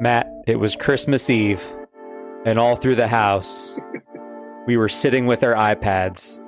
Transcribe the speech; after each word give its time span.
Matt, 0.00 0.30
it 0.46 0.60
was 0.60 0.76
Christmas 0.76 1.28
Eve, 1.28 1.60
and 2.44 2.56
all 2.56 2.76
through 2.76 2.94
the 2.94 3.08
house, 3.08 3.80
we 4.64 4.76
were 4.76 4.88
sitting 4.88 5.26
with 5.26 5.42
our 5.42 5.54
iPads, 5.54 6.38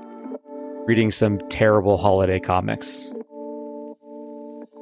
reading 0.86 1.10
some 1.10 1.40
terrible 1.48 1.96
holiday 1.96 2.38
comics. 2.38 3.12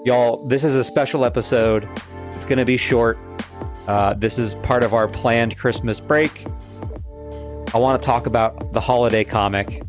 Y'all, 0.04 0.46
this 0.48 0.64
is 0.64 0.76
a 0.76 0.84
special 0.84 1.24
episode. 1.24 1.88
It's 2.34 2.44
going 2.44 2.58
to 2.58 2.66
be 2.66 2.76
short. 2.76 3.16
Uh, 3.86 4.12
this 4.12 4.38
is 4.38 4.54
part 4.56 4.82
of 4.82 4.92
our 4.92 5.08
planned 5.08 5.56
Christmas 5.56 5.98
break. 5.98 6.46
I 7.72 7.78
want 7.78 8.02
to 8.02 8.04
talk 8.04 8.26
about 8.26 8.74
the 8.74 8.82
holiday 8.82 9.24
comic. 9.24 9.82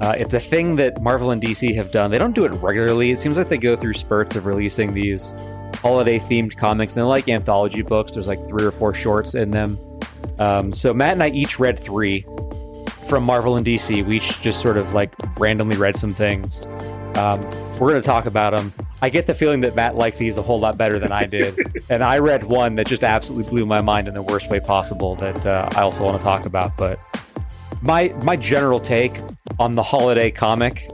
Uh, 0.00 0.16
it's 0.18 0.34
a 0.34 0.40
thing 0.40 0.74
that 0.76 1.00
Marvel 1.00 1.30
and 1.30 1.40
DC 1.40 1.72
have 1.76 1.92
done. 1.92 2.10
They 2.10 2.18
don't 2.18 2.34
do 2.34 2.44
it 2.44 2.50
regularly. 2.54 3.12
It 3.12 3.20
seems 3.20 3.38
like 3.38 3.48
they 3.48 3.58
go 3.58 3.76
through 3.76 3.94
spurts 3.94 4.34
of 4.34 4.46
releasing 4.46 4.92
these 4.92 5.36
holiday 5.78 6.18
themed 6.18 6.56
comics. 6.56 6.92
And 6.92 6.98
they're 6.98 7.04
like 7.04 7.28
anthology 7.28 7.82
books. 7.82 8.12
There's 8.12 8.28
like 8.28 8.46
three 8.48 8.64
or 8.64 8.70
four 8.70 8.94
shorts 8.94 9.34
in 9.34 9.50
them. 9.50 9.78
Um, 10.38 10.72
so 10.72 10.94
Matt 10.94 11.12
and 11.12 11.22
I 11.22 11.30
each 11.30 11.58
read 11.58 11.78
three 11.78 12.24
from 13.08 13.24
Marvel 13.24 13.56
and 13.56 13.66
DC. 13.66 14.04
We 14.04 14.18
each 14.18 14.40
just 14.40 14.60
sort 14.60 14.76
of 14.76 14.92
like 14.94 15.12
randomly 15.38 15.76
read 15.76 15.96
some 15.96 16.14
things. 16.14 16.66
Um, 17.16 17.42
we're 17.78 17.90
going 17.90 18.02
to 18.02 18.06
talk 18.06 18.26
about 18.26 18.54
them. 18.54 18.72
I 19.00 19.10
get 19.10 19.26
the 19.26 19.34
feeling 19.34 19.60
that 19.60 19.74
Matt 19.76 19.96
liked 19.96 20.18
these 20.18 20.36
a 20.36 20.42
whole 20.42 20.58
lot 20.58 20.76
better 20.76 20.98
than 20.98 21.12
I 21.12 21.24
did. 21.24 21.82
and 21.90 22.02
I 22.02 22.18
read 22.18 22.44
one 22.44 22.74
that 22.76 22.86
just 22.86 23.04
absolutely 23.04 23.48
blew 23.48 23.66
my 23.66 23.80
mind 23.80 24.08
in 24.08 24.14
the 24.14 24.22
worst 24.22 24.50
way 24.50 24.60
possible 24.60 25.14
that 25.16 25.46
uh, 25.46 25.68
I 25.74 25.82
also 25.82 26.04
want 26.04 26.18
to 26.18 26.22
talk 26.22 26.46
about. 26.46 26.76
But 26.76 26.98
my 27.80 28.08
my 28.22 28.36
general 28.36 28.80
take 28.80 29.20
on 29.58 29.74
the 29.74 29.82
holiday 29.82 30.30
comic 30.30 30.90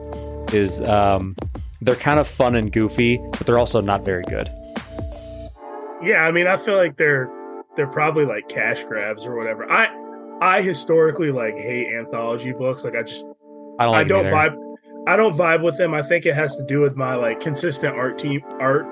is 0.53 0.81
um, 0.83 1.37
they're 1.81 1.97
kind 1.97 2.21
of 2.21 2.29
fun 2.29 2.55
and 2.55 2.71
goofy, 2.71 3.19
but 3.33 3.47
they're 3.47 3.59
also 3.59 3.81
not 3.81 4.05
very 4.05 4.25
good. 4.25 4.49
Yeah, 6.05 6.25
I 6.27 6.31
mean, 6.31 6.47
I 6.47 6.57
feel 6.57 6.77
like 6.77 6.97
they're 6.97 7.31
they're 7.77 7.87
probably 7.87 8.25
like 8.25 8.49
cash 8.49 8.85
grabs 8.85 9.27
or 9.27 9.37
whatever. 9.37 9.71
I 9.71 9.89
I 10.41 10.63
historically 10.63 11.31
like 11.31 11.57
hate 11.57 11.87
anthology 11.95 12.53
books. 12.53 12.85
Like 12.85 12.95
I 12.97 13.03
just 13.03 13.27
I 13.79 13.85
don't. 13.85 13.93
Like 13.93 14.05
I 14.05 14.09
don't 14.09 14.27
vibe. 14.27 14.77
I 15.07 15.17
don't 15.17 15.37
vibe 15.37 15.63
with 15.63 15.77
them. 15.77 15.95
I 15.95 16.03
think 16.03 16.27
it 16.27 16.35
has 16.35 16.57
to 16.57 16.65
do 16.65 16.81
with 16.81 16.97
my 16.97 17.15
like 17.15 17.41
consistent 17.41 17.97
art 17.97 18.19
team 18.19 18.43
art 18.61 18.87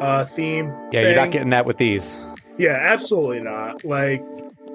uh 0.00 0.24
theme. 0.24 0.66
Yeah, 0.92 1.00
thing. 1.00 1.06
you're 1.06 1.16
not 1.16 1.30
getting 1.30 1.50
that 1.50 1.66
with 1.66 1.76
these. 1.76 2.20
Yeah, 2.58 2.72
absolutely 2.78 3.40
not. 3.40 3.84
Like, 3.84 4.24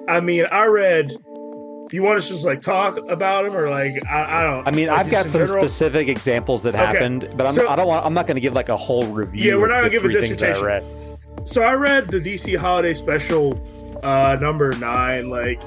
I 0.07 0.19
mean, 0.19 0.45
I 0.51 0.65
read. 0.65 1.09
Do 1.87 1.95
you 1.95 2.01
want 2.01 2.17
us 2.17 2.27
to 2.27 2.33
just 2.33 2.45
like 2.45 2.61
talk 2.61 2.97
about 3.09 3.45
them 3.45 3.55
or 3.55 3.69
like 3.69 3.93
I, 4.07 4.41
I 4.41 4.43
don't? 4.43 4.67
I 4.67 4.71
mean, 4.71 4.87
like, 4.87 4.97
I've 4.97 5.11
got 5.11 5.29
some 5.29 5.45
general? 5.45 5.61
specific 5.63 6.07
examples 6.07 6.63
that 6.63 6.73
Okay, 6.73 6.83
happened, 6.83 7.29
but 7.35 7.45
I'm, 7.45 7.53
so- 7.53 7.69
I 7.69 7.75
don't 7.75 7.87
want. 7.87 8.03
I'm 8.05 8.13
not 8.15 8.25
going 8.25 8.35
to 8.35 8.41
give 8.41 8.53
like 8.53 8.69
a 8.69 8.77
whole 8.77 9.05
review. 9.07 9.51
Yeah, 9.51 9.57
we're 9.57 9.67
not 9.67 9.77
gonna 9.81 9.89
give 9.91 10.03
a 10.03 10.09
three 10.09 10.19
things 10.19 10.37
dissertation. 10.37 10.63
So 11.45 11.61
I 11.61 11.73
read 11.75 12.09
the 12.09 12.19
DC 12.19 12.57
Holiday 12.57 12.95
Special, 12.95 13.53
uh, 14.03 14.35
number 14.41 14.73
nine. 14.73 15.29
Like, 15.29 15.61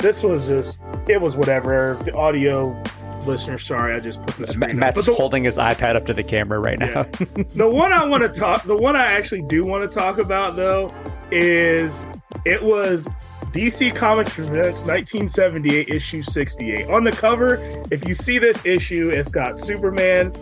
this 0.00 0.24
was 0.24 0.46
just 0.48 0.82
it 1.08 1.20
was 1.20 1.36
whatever. 1.36 1.96
The 2.04 2.12
audio 2.14 2.82
listener, 3.26 3.56
sorry, 3.56 3.94
I 3.94 4.00
just 4.00 4.20
put 4.22 4.44
the 4.44 4.58
Ma- 4.58 4.72
Matt's 4.72 5.06
the, 5.06 5.14
holding 5.14 5.44
his 5.44 5.56
iPad 5.56 5.94
up 5.94 6.04
to 6.06 6.14
the 6.14 6.24
camera 6.24 6.58
right 6.58 6.80
now. 6.80 7.02
the 7.54 7.68
one 7.68 7.92
I 7.92 8.04
want 8.04 8.24
to 8.24 8.28
talk, 8.28 8.64
the 8.64 8.76
one 8.76 8.96
I 8.96 9.12
actually 9.12 9.42
do 9.42 9.64
want 9.64 9.88
to 9.88 9.98
talk 9.98 10.18
about 10.18 10.56
though, 10.56 10.92
is 11.30 12.02
it 12.44 12.60
was 12.60 13.08
DC 13.52 13.94
Comics 13.94 14.34
Presents 14.34 14.82
1978 14.82 15.90
issue 15.90 16.24
68. 16.24 16.90
On 16.90 17.04
the 17.04 17.12
cover, 17.12 17.58
if 17.92 18.06
you 18.08 18.14
see 18.16 18.38
this 18.38 18.64
issue, 18.66 19.10
it's 19.10 19.30
got 19.30 19.58
Superman. 19.58 20.32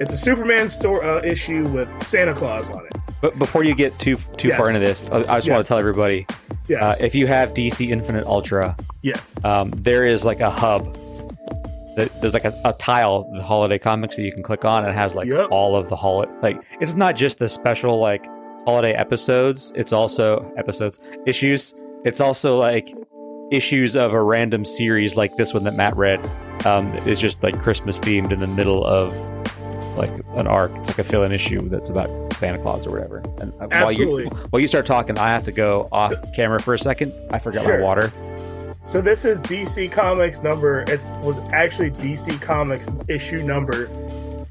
It's 0.00 0.14
a 0.14 0.18
Superman 0.18 0.70
store 0.70 1.04
uh, 1.04 1.22
issue 1.22 1.66
with 1.68 1.90
Santa 2.02 2.34
Claus 2.34 2.70
on 2.70 2.86
it. 2.86 2.92
But 3.20 3.38
before 3.38 3.64
you 3.64 3.74
get 3.74 3.98
too 3.98 4.16
too 4.36 4.50
far 4.52 4.68
into 4.68 4.80
this, 4.80 5.04
I 5.10 5.18
I 5.18 5.22
just 5.38 5.48
want 5.50 5.62
to 5.62 5.68
tell 5.68 5.78
everybody 5.78 6.26
Yes. 6.68 6.82
uh, 7.00 7.04
if 7.04 7.14
you 7.14 7.26
have 7.26 7.54
DC 7.54 7.88
Infinite 7.90 8.26
Ultra, 8.26 8.76
yeah. 9.02 9.18
um, 9.44 9.70
there 9.70 10.04
is 10.06 10.24
like 10.24 10.40
a 10.40 10.50
hub. 10.50 10.94
that- 11.96 12.10
There's 12.20 12.34
like 12.34 12.44
a, 12.44 12.52
a 12.64 12.72
tile, 12.74 13.28
the 13.32 13.42
holiday 13.42 13.78
comics 13.78 14.16
that 14.16 14.22
you 14.22 14.32
can 14.32 14.42
click 14.42 14.64
on. 14.64 14.84
And 14.84 14.92
it 14.92 14.96
has 14.96 15.14
like 15.14 15.26
Yep. 15.28 15.48
all 15.50 15.74
of 15.76 15.88
the 15.88 15.96
holiday. 15.96 16.30
Like 16.42 16.60
it's 16.80 16.94
not 16.94 17.16
just 17.16 17.38
the 17.38 17.48
special 17.48 17.98
like 17.98 18.24
holiday 18.66 18.92
episodes. 18.92 19.72
It's 19.76 19.92
also 19.92 20.52
episodes 20.58 21.00
issues. 21.26 21.74
It's 22.04 22.20
also 22.20 22.58
like 22.58 22.94
issues 23.50 23.96
of 23.96 24.12
a 24.12 24.22
random 24.22 24.64
series 24.66 25.16
like 25.16 25.34
this 25.36 25.54
one 25.54 25.64
that 25.64 25.74
Matt 25.74 25.96
read. 25.96 26.20
Um, 26.66 26.92
is 27.06 27.18
just 27.20 27.42
like 27.42 27.58
Christmas 27.60 27.98
themed 27.98 28.30
in 28.32 28.40
the 28.40 28.46
middle 28.46 28.84
of 28.84 29.12
like 29.96 30.10
an 30.36 30.46
arc. 30.46 30.70
It's 30.76 30.88
like 30.90 30.98
a 30.98 31.04
fill-in 31.04 31.32
issue 31.32 31.66
that's 31.68 31.88
about 31.88 32.10
Santa 32.38 32.58
Claus 32.58 32.86
or 32.86 32.90
whatever. 32.92 33.18
And 33.40 33.52
uh, 33.60 33.66
while 33.68 33.92
you 33.92 34.26
while 34.50 34.60
you 34.60 34.68
start 34.68 34.86
talking, 34.86 35.18
I 35.18 35.28
have 35.28 35.44
to 35.44 35.52
go 35.52 35.88
off 35.92 36.12
camera 36.34 36.60
for 36.60 36.74
a 36.74 36.78
second. 36.78 37.12
I 37.30 37.38
forgot 37.38 37.64
Sure. 37.64 37.78
my 37.78 37.84
water. 37.84 38.12
So 38.82 39.00
this 39.02 39.24
is 39.24 39.42
DC 39.42 39.90
Comics 39.92 40.42
number. 40.42 40.82
It 40.82 41.00
was 41.22 41.38
actually 41.52 41.90
DC 41.90 42.40
Comics 42.40 42.88
issue 43.08 43.42
number 43.42 43.90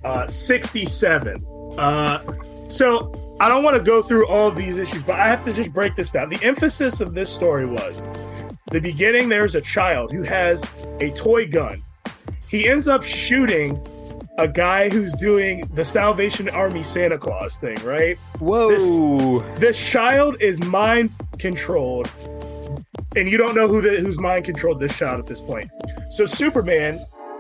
uh, 0.04 0.28
67. 0.28 1.44
Uh, 1.78 2.22
so 2.70 3.12
I 3.40 3.50
don't 3.50 3.64
want 3.64 3.78
to 3.78 3.84
go 3.84 4.02
through 4.04 4.28
all 4.28 4.48
of 4.48 4.56
these 4.56 4.78
issues, 4.78 5.02
but 5.04 5.16
I 5.20 5.28
have 5.28 5.44
to 5.46 5.54
just 5.54 5.74
break 5.74 5.96
this 5.96 6.12
down. 6.12 6.30
The 6.30 6.44
emphasis 6.44 7.02
of 7.02 7.14
this 7.14 7.34
story 7.34 7.66
was 7.66 8.06
the 8.72 8.80
beginning. 8.82 9.30
There's 9.30 9.56
a 9.56 9.62
child 9.62 10.12
who 10.12 10.24
has 10.24 10.64
a 11.00 11.10
toy 11.12 11.48
gun. 11.48 11.82
He 12.48 12.68
ends 12.68 12.88
up 12.88 13.04
shooting 13.04 13.82
a 14.38 14.48
guy 14.48 14.90
who's 14.90 15.14
doing 15.14 15.68
the 15.74 15.84
Salvation 15.84 16.50
Army 16.50 16.84
Santa 16.84 17.18
Claus 17.18 17.58
thing, 17.58 17.78
right? 17.84 18.18
Whoa! 18.40 19.40
this 19.56 19.92
child 19.92 20.38
is 20.40 20.60
mind 20.62 21.12
controlled 21.40 22.12
and 23.18 23.30
you 23.30 23.38
don't 23.38 23.56
know 23.56 23.68
who 23.68 23.82
the, 23.82 24.00
who's 24.00 24.20
mind 24.20 24.46
controlled 24.46 24.80
this 24.80 24.96
child 24.96 25.20
at 25.20 25.26
this 25.26 25.42
point. 25.42 25.70
So 26.10 26.26
superman 26.26 27.00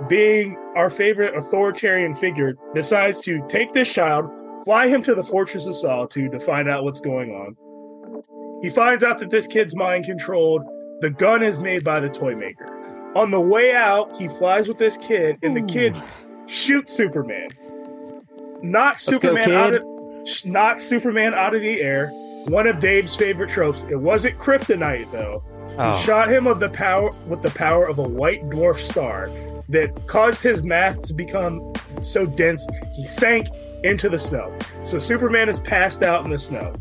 being 0.10 0.58
our 0.76 0.90
favorite 0.90 1.36
authoritarian 1.36 2.16
figure 2.16 2.56
decides 2.74 3.22
to 3.22 3.46
take 3.48 3.74
this 3.74 3.92
child 3.92 4.30
fly 4.64 4.88
him 4.88 5.04
to 5.04 5.14
the 5.14 5.24
fortress 5.24 5.68
of 5.68 5.76
solitude 5.76 6.32
to 6.32 6.40
find 6.40 6.68
out 6.68 6.84
what's 6.84 7.00
going 7.00 7.30
on. 7.32 7.56
He 8.64 8.70
finds 8.70 9.04
out 9.04 9.20
that 9.20 9.30
this 9.30 9.46
kid's 9.46 9.76
mind 9.76 10.06
controlled. 10.06 10.64
The 11.02 11.12
gun 11.12 11.44
is 11.44 11.60
made 11.60 11.84
by 11.84 12.00
the 12.00 12.10
toy 12.10 12.36
maker. 12.36 13.14
On 13.16 13.30
the 13.30 13.40
way 13.40 13.74
out 13.74 14.18
he 14.18 14.28
flies 14.28 14.68
with 14.68 14.80
this 14.80 14.98
kid 14.98 15.38
and 15.44 15.56
the 15.56 15.62
kid 15.62 15.96
shoots 16.48 16.96
superman 16.96 17.48
knock 18.62 18.94
Let's 18.94 19.06
superman 19.06 19.52
out 19.52 19.76
of 19.76 19.84
knocks 20.46 20.84
Superman 20.84 21.34
out 21.34 21.56
of 21.56 21.62
the 21.62 21.82
air. 21.82 22.10
One 22.48 22.68
of 22.68 22.80
Dave's 22.80 23.16
favorite 23.16 23.50
tropes. 23.50 23.84
It 23.84 23.96
wasn't 23.96 24.38
kryptonite 24.38 25.12
though. 25.12 25.44
Oh. 25.78 25.92
He 25.92 26.04
shot 26.04 26.30
him 26.30 26.48
of 26.48 26.60
the 26.60 26.70
power 26.70 27.12
with 27.28 27.42
the 27.42 27.52
power 27.52 27.88
of 27.88 28.00
a 28.00 28.04
white 28.04 28.44
dwarf 28.50 28.80
star 28.80 29.28
that 29.70 30.08
caused 30.08 30.42
his 30.42 30.64
math 30.64 31.02
to 31.04 31.14
become 31.14 31.74
so 32.02 32.26
dense 32.26 32.66
he 32.96 33.06
sank 33.06 33.48
into 33.84 34.10
the 34.10 34.20
snow. 34.20 34.58
So 34.84 34.98
Superman 34.98 35.50
is 35.50 35.60
passed 35.60 36.04
out 36.04 36.24
in 36.24 36.32
the 36.32 36.40
snow. 36.40 36.74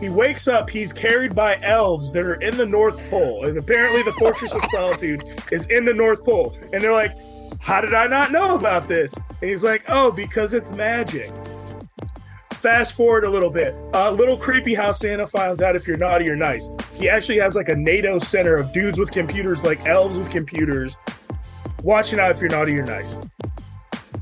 He 0.00 0.08
wakes 0.08 0.46
up, 0.46 0.70
he's 0.70 0.92
carried 0.92 1.34
by 1.34 1.58
elves 1.62 2.12
that 2.12 2.22
are 2.22 2.34
in 2.34 2.56
the 2.56 2.66
North 2.66 3.10
Pole. 3.10 3.46
And 3.46 3.58
apparently 3.58 4.02
the 4.02 4.12
Fortress 4.12 4.52
of 4.52 4.64
Solitude 4.70 5.24
is 5.50 5.66
in 5.66 5.84
the 5.84 5.94
North 5.94 6.24
Pole. 6.24 6.56
And 6.72 6.82
they're 6.82 6.92
like, 6.92 7.16
How 7.60 7.80
did 7.80 7.94
I 7.94 8.06
not 8.06 8.32
know 8.32 8.54
about 8.54 8.88
this? 8.88 9.14
And 9.40 9.50
he's 9.50 9.64
like, 9.64 9.82
Oh, 9.88 10.10
because 10.10 10.54
it's 10.54 10.70
magic. 10.72 11.30
Fast 12.60 12.94
forward 12.96 13.24
a 13.24 13.30
little 13.30 13.50
bit. 13.50 13.74
A 13.92 14.10
little 14.10 14.36
creepy 14.36 14.74
how 14.74 14.90
Santa 14.92 15.26
finds 15.26 15.62
out 15.62 15.76
if 15.76 15.86
you're 15.86 15.96
naughty 15.96 16.28
or 16.28 16.34
nice. 16.36 16.68
He 16.94 17.08
actually 17.08 17.38
has 17.38 17.54
like 17.54 17.68
a 17.68 17.76
NATO 17.76 18.18
center 18.18 18.56
of 18.56 18.72
dudes 18.72 18.98
with 18.98 19.12
computers, 19.12 19.62
like 19.62 19.84
elves 19.86 20.16
with 20.18 20.28
computers, 20.30 20.96
watching 21.82 22.18
out 22.18 22.32
if 22.32 22.40
you're 22.40 22.50
naughty 22.50 22.76
or 22.76 22.84
nice. 22.84 23.20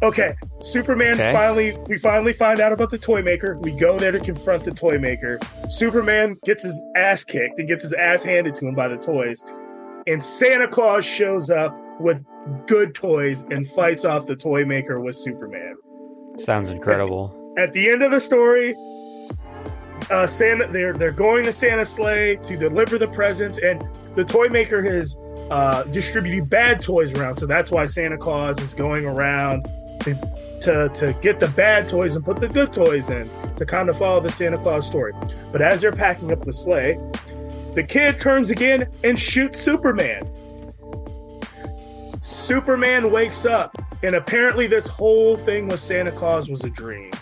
Okay, 0.02 0.34
Superman 0.60 1.14
Okay. 1.14 1.32
finally, 1.32 1.74
we 1.88 1.96
finally 1.96 2.34
find 2.34 2.60
out 2.60 2.70
about 2.72 2.90
the 2.90 2.98
toy 2.98 3.22
maker. 3.22 3.56
We 3.62 3.70
go 3.70 3.98
there 3.98 4.12
to 4.12 4.20
confront 4.20 4.64
the 4.64 4.72
toy 4.72 4.98
maker. 4.98 5.38
Superman 5.70 6.36
gets 6.44 6.62
his 6.64 6.84
ass 6.94 7.24
kicked 7.24 7.58
and 7.58 7.66
gets 7.66 7.82
his 7.84 7.94
ass 7.94 8.22
handed 8.22 8.54
to 8.56 8.66
him 8.68 8.74
by 8.74 8.88
the 8.88 8.98
toys. 8.98 9.42
And 10.06 10.22
Santa 10.22 10.68
Claus 10.68 11.06
shows 11.06 11.48
up 11.48 11.74
with 12.00 12.24
good 12.66 12.94
toys 12.94 13.42
and 13.50 13.66
fights 13.68 14.04
off 14.04 14.26
the 14.26 14.36
toy 14.36 14.64
maker 14.64 15.00
with 15.00 15.16
Superman 15.16 15.74
Sounds 16.36 16.70
incredible. 16.70 17.34
at 17.58 17.72
the 17.72 17.88
end 17.88 18.02
of 18.02 18.10
the 18.10 18.20
story, 18.20 18.74
uh, 20.10 20.26
Santa 20.26 20.66
they're 20.68 20.92
they're 20.92 21.10
going 21.10 21.44
to 21.44 21.52
Santa's 21.52 21.88
sleigh 21.88 22.36
to 22.36 22.56
deliver 22.56 22.98
the 22.98 23.08
presents, 23.08 23.58
and 23.58 23.84
the 24.14 24.24
toy 24.24 24.48
maker 24.48 24.82
has 24.82 25.16
uh, 25.50 25.82
distributed 25.84 26.48
bad 26.48 26.80
toys 26.80 27.14
around. 27.14 27.38
So 27.38 27.46
that's 27.46 27.70
why 27.70 27.86
Santa 27.86 28.16
Claus 28.16 28.60
is 28.60 28.74
going 28.74 29.06
around 29.06 29.64
to, 30.02 30.14
to 30.62 30.88
to 30.90 31.12
get 31.22 31.40
the 31.40 31.48
bad 31.48 31.88
toys 31.88 32.14
and 32.14 32.24
put 32.24 32.40
the 32.40 32.48
good 32.48 32.72
toys 32.72 33.10
in 33.10 33.28
to 33.56 33.66
kind 33.66 33.88
of 33.88 33.98
follow 33.98 34.20
the 34.20 34.30
Santa 34.30 34.58
Claus 34.58 34.86
story. 34.86 35.12
But 35.50 35.62
as 35.62 35.80
they're 35.80 35.92
packing 35.92 36.30
up 36.30 36.44
the 36.44 36.52
sleigh, 36.52 37.00
the 37.74 37.82
kid 37.82 38.20
turns 38.20 38.50
again 38.50 38.88
and 39.02 39.18
shoots 39.18 39.58
Superman. 39.60 40.30
Superman 42.26 43.12
wakes 43.12 43.46
up, 43.46 43.78
and 44.02 44.16
apparently 44.16 44.66
this 44.66 44.88
whole 44.88 45.36
thing 45.36 45.68
with 45.68 45.78
Santa 45.78 46.10
Claus 46.10 46.50
was 46.50 46.64
a 46.64 46.70
dream. 46.70 47.12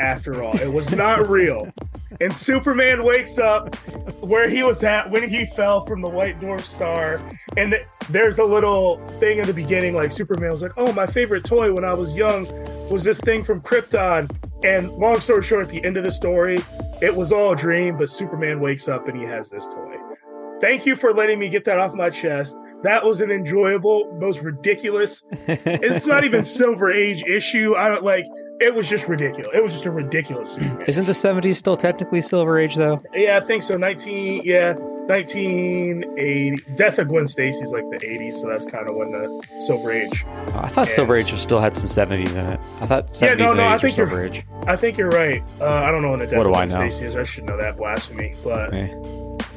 After 0.00 0.42
all, 0.42 0.58
it 0.58 0.72
was 0.72 0.90
not 0.90 1.28
real. 1.28 1.72
And 2.20 2.36
Superman 2.36 3.04
wakes 3.04 3.38
up 3.38 3.76
where 4.20 4.48
he 4.48 4.64
was 4.64 4.82
at 4.82 5.08
when 5.10 5.28
he 5.28 5.44
fell 5.44 5.82
from 5.82 6.00
the 6.00 6.08
White 6.08 6.40
Dwarf 6.40 6.64
Star, 6.64 7.20
and 7.56 7.76
there's 8.10 8.40
a 8.40 8.44
little 8.44 8.96
thing 9.20 9.38
at 9.38 9.46
the 9.46 9.54
beginning, 9.54 9.94
like 9.94 10.10
Superman 10.10 10.50
was 10.50 10.62
like, 10.62 10.72
"Oh, 10.76 10.92
my 10.92 11.06
favorite 11.06 11.44
toy 11.44 11.72
when 11.72 11.84
I 11.84 11.94
was 11.94 12.16
young 12.16 12.48
was 12.90 13.04
this 13.04 13.20
thing 13.20 13.44
from 13.44 13.60
Krypton." 13.60 14.28
And 14.64 14.90
long 14.90 15.20
story 15.20 15.44
short, 15.44 15.66
at 15.66 15.68
the 15.68 15.84
end 15.84 15.96
of 15.96 16.02
the 16.02 16.10
story, 16.10 16.58
it 17.00 17.14
was 17.14 17.30
all 17.30 17.52
a 17.52 17.56
dream, 17.56 17.96
but 17.96 18.10
Superman 18.10 18.58
wakes 18.58 18.88
up 18.88 19.06
and 19.06 19.16
he 19.16 19.24
has 19.24 19.50
this 19.50 19.68
toy. 19.68 19.98
Thank 20.60 20.84
you 20.84 20.96
for 20.96 21.14
letting 21.14 21.38
me 21.38 21.48
get 21.48 21.64
that 21.66 21.78
off 21.78 21.94
my 21.94 22.10
chest. 22.10 22.56
That 22.82 23.04
was 23.04 23.20
an 23.20 23.30
enjoyable, 23.30 24.12
most 24.20 24.40
ridiculous. 24.40 25.22
it's 25.46 26.06
not 26.06 26.24
even 26.24 26.44
Silver 26.58 26.90
Age 26.90 27.24
issue. 27.24 27.74
I 27.76 27.88
don't 27.88 28.04
like. 28.04 28.24
It 28.60 28.74
was 28.74 28.88
just 28.88 29.08
ridiculous. 29.08 29.48
It 29.54 29.62
was 29.62 29.72
just 29.72 29.86
a 29.86 29.90
ridiculous. 29.90 30.52
Superman. 30.54 30.82
Isn't 30.88 31.06
the 31.06 31.12
70s 31.12 31.56
still 31.56 31.76
technically 31.76 32.22
Silver 32.22 32.58
Age 32.58 32.74
though? 32.76 33.02
Yeah, 33.14 33.36
I 33.36 33.40
think 33.40 33.62
so. 33.62 33.76
19. 33.76 34.42
Yeah, 34.44 34.74
1980. 34.74 36.74
Death 36.74 36.98
of 36.98 37.08
Gwen 37.08 37.28
Stacy's 37.28 37.72
like 37.72 37.84
the 37.90 37.98
80s, 37.98 38.34
so 38.34 38.48
that's 38.48 38.64
kind 38.64 38.88
of 38.88 38.96
when 38.96 39.10
the 39.12 39.46
Silver 39.66 39.92
Age. 39.92 40.24
Oh, 40.26 40.60
I 40.64 40.68
thought 40.68 40.82
ends. 40.82 40.94
Silver 40.94 41.14
Age 41.16 41.32
still 41.34 41.60
had 41.60 41.74
some 41.76 41.86
70s 41.86 42.30
in 42.30 42.36
it. 42.46 42.60
I 42.80 42.86
thought 42.86 43.08
70s 43.08 43.22
Yeah, 43.22 43.34
no, 43.34 43.48
and 43.50 43.58
no, 43.58 43.66
I 43.66 43.78
think 43.78 43.94
Silver 43.94 44.24
Age. 44.24 44.42
I 44.66 44.76
think 44.76 44.98
you're 44.98 45.10
right. 45.10 45.42
Uh, 45.60 45.66
I 45.72 45.90
don't 45.90 46.02
know 46.02 46.10
when 46.10 46.18
the 46.18 46.26
Death 46.26 46.38
What 46.38 46.46
of 46.46 46.52
do 46.52 46.58
I 46.58 46.66
Gwen 46.66 46.80
know? 46.80 46.88
Stacy 46.90 47.06
is. 47.06 47.16
I 47.16 47.24
should 47.24 47.44
know 47.44 47.56
that 47.56 47.76
blasphemy, 47.76 48.34
but. 48.44 48.70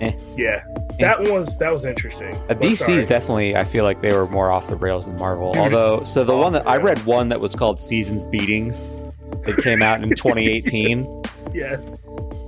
Eh. 0.02 0.12
yeah, 0.36 0.64
that 1.00 1.22
one 1.22 1.32
was 1.34 1.58
that 1.60 1.72
was 1.72 1.86
interesting. 1.86 2.34
Uh, 2.50 2.56
DC's 2.56 3.06
definitely, 3.06 3.56
I 3.56 3.64
feel 3.64 3.84
like 3.84 4.02
they 4.02 4.12
were 4.14 4.28
more 4.28 4.50
off 4.52 4.68
the 4.68 4.76
rails 4.76 5.06
than 5.06 5.18
Marvel. 5.18 5.54
Although, 5.56 6.04
so 6.04 6.24
the 6.24 6.36
one 6.36 6.54
that 6.54 6.68
I 6.68 6.78
read 6.78 7.06
one 7.06 7.30
that 7.30 7.40
was 7.40 7.56
called 7.56 7.80
Seasons 7.80 8.26
Beatings. 8.26 8.90
It 9.48 9.58
came 9.64 9.82
out 9.82 10.04
in 10.04 10.10
2018. 10.16 11.24
yes. 11.54 11.98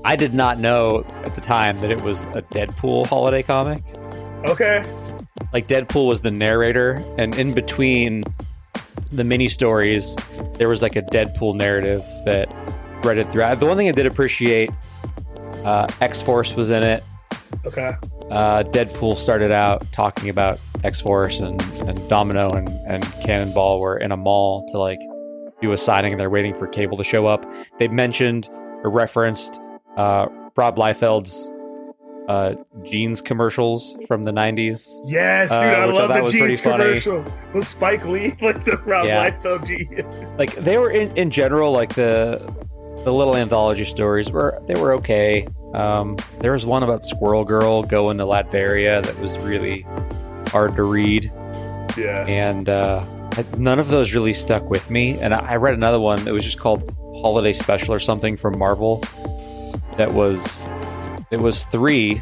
I 0.05 0.17
did 0.17 0.33
not 0.33 0.59
know 0.59 1.05
at 1.23 1.33
the 1.35 1.39
time 1.41 1.79
that 1.79 1.89
it 1.89 2.01
was 2.01 2.25
a 2.35 2.41
Deadpool 2.41 3.07
holiday 3.07 3.41
comic. 3.41 3.81
Okay. 4.43 4.83
Like 5.53 5.67
Deadpool 5.67 6.07
was 6.07 6.19
the 6.21 6.31
narrator, 6.31 7.01
and 7.17 7.33
in 7.39 7.53
between 7.53 8.23
the 9.11 9.23
mini 9.23 9.47
stories, 9.47 10.15
there 10.55 10.67
was 10.67 10.81
like 10.81 10.95
a 10.97 11.01
Deadpool 11.03 11.55
narrative 11.55 12.03
that 12.25 12.53
threaded 13.01 13.31
throughout. 13.31 13.59
The 13.61 13.65
one 13.65 13.77
thing 13.77 13.87
I 13.87 13.91
did 13.93 14.05
appreciate, 14.05 14.71
uh, 15.63 15.87
X 16.01 16.21
Force 16.21 16.53
was 16.55 16.69
in 16.69 16.83
it. 16.83 17.01
Okay. 17.65 17.93
uh, 18.29 18.63
Deadpool 18.63 19.15
started 19.17 19.51
out 19.51 19.89
talking 19.91 20.29
about 20.29 20.59
X 20.83 20.99
Force 21.01 21.39
and, 21.39 21.61
and 21.87 22.09
Domino 22.09 22.49
and, 22.49 22.67
and 22.87 23.03
Cannonball 23.23 23.79
were 23.79 23.97
in 23.97 24.11
a 24.11 24.17
mall 24.17 24.65
to 24.71 24.77
like 24.77 24.99
do 25.61 25.71
a 25.71 25.77
signing 25.77 26.11
and 26.11 26.19
they're 26.19 26.29
waiting 26.29 26.53
for 26.53 26.67
Cable 26.67 26.97
to 26.97 27.03
show 27.03 27.25
up. 27.27 27.45
They 27.79 27.87
mentioned 27.87 28.49
or 28.83 28.89
referenced 28.89 29.61
uh, 29.95 30.27
Rob 30.57 30.75
Liefeld's 30.75 31.51
uh, 32.27 32.55
jeans 32.83 33.21
commercials 33.21 33.97
from 34.07 34.23
the 34.23 34.31
90s. 34.31 34.99
Yes, 35.05 35.49
dude, 35.49 35.59
Uh, 35.59 35.61
I 35.61 35.85
which 35.85 35.95
I 35.97 36.05
love 36.05 36.25
the 36.25 36.31
jeans 36.31 36.61
commercials 36.61 37.29
with 37.53 37.67
Spike 37.67 38.05
Lee, 38.05 38.35
like 38.41 38.63
the 38.65 38.77
Rob 38.85 39.05
Yeah. 39.05 39.29
Liefeld 39.31 39.65
jeans. 39.67 40.15
Like 40.37 40.55
they 40.55 40.77
were 40.77 40.89
in, 40.91 41.15
in 41.17 41.29
general, 41.31 41.71
like 41.71 41.95
the 41.95 42.39
the 43.03 43.11
little 43.13 43.35
anthology 43.35 43.83
stories 43.85 44.31
were 44.31 44.61
they 44.67 44.75
were 44.75 44.93
okay. 44.93 45.47
Um, 45.73 46.17
there 46.39 46.51
was 46.51 46.65
one 46.65 46.83
about 46.83 47.03
Squirrel 47.03 47.43
Girl 47.45 47.83
going 47.83 48.17
to 48.19 48.23
Latveria 48.25 49.03
that 49.03 49.19
was 49.19 49.37
really 49.39 49.85
hard 50.47 50.75
to 50.75 50.83
read. 50.83 51.31
Yeah. 51.97 52.25
and 52.27 52.69
uh, 52.69 53.03
I- 53.33 53.45
none 53.57 53.77
of 53.79 53.87
those 53.87 54.13
really 54.15 54.33
stuck 54.33 54.69
with 54.69 54.89
me. 54.89 55.19
And 55.19 55.33
I 55.33 55.53
I 55.53 55.55
read 55.57 55.73
another 55.75 55.99
one 55.99 56.27
It 56.27 56.31
was 56.31 56.43
just 56.43 56.59
called 56.59 56.91
Holiday 57.21 57.53
Special 57.53 57.93
or 57.93 57.99
something 57.99 58.35
from 58.37 58.57
Marvel. 58.57 59.03
That 59.97 60.11
was 60.13 60.61
it 61.31 61.39
was 61.39 61.65
three 61.65 62.21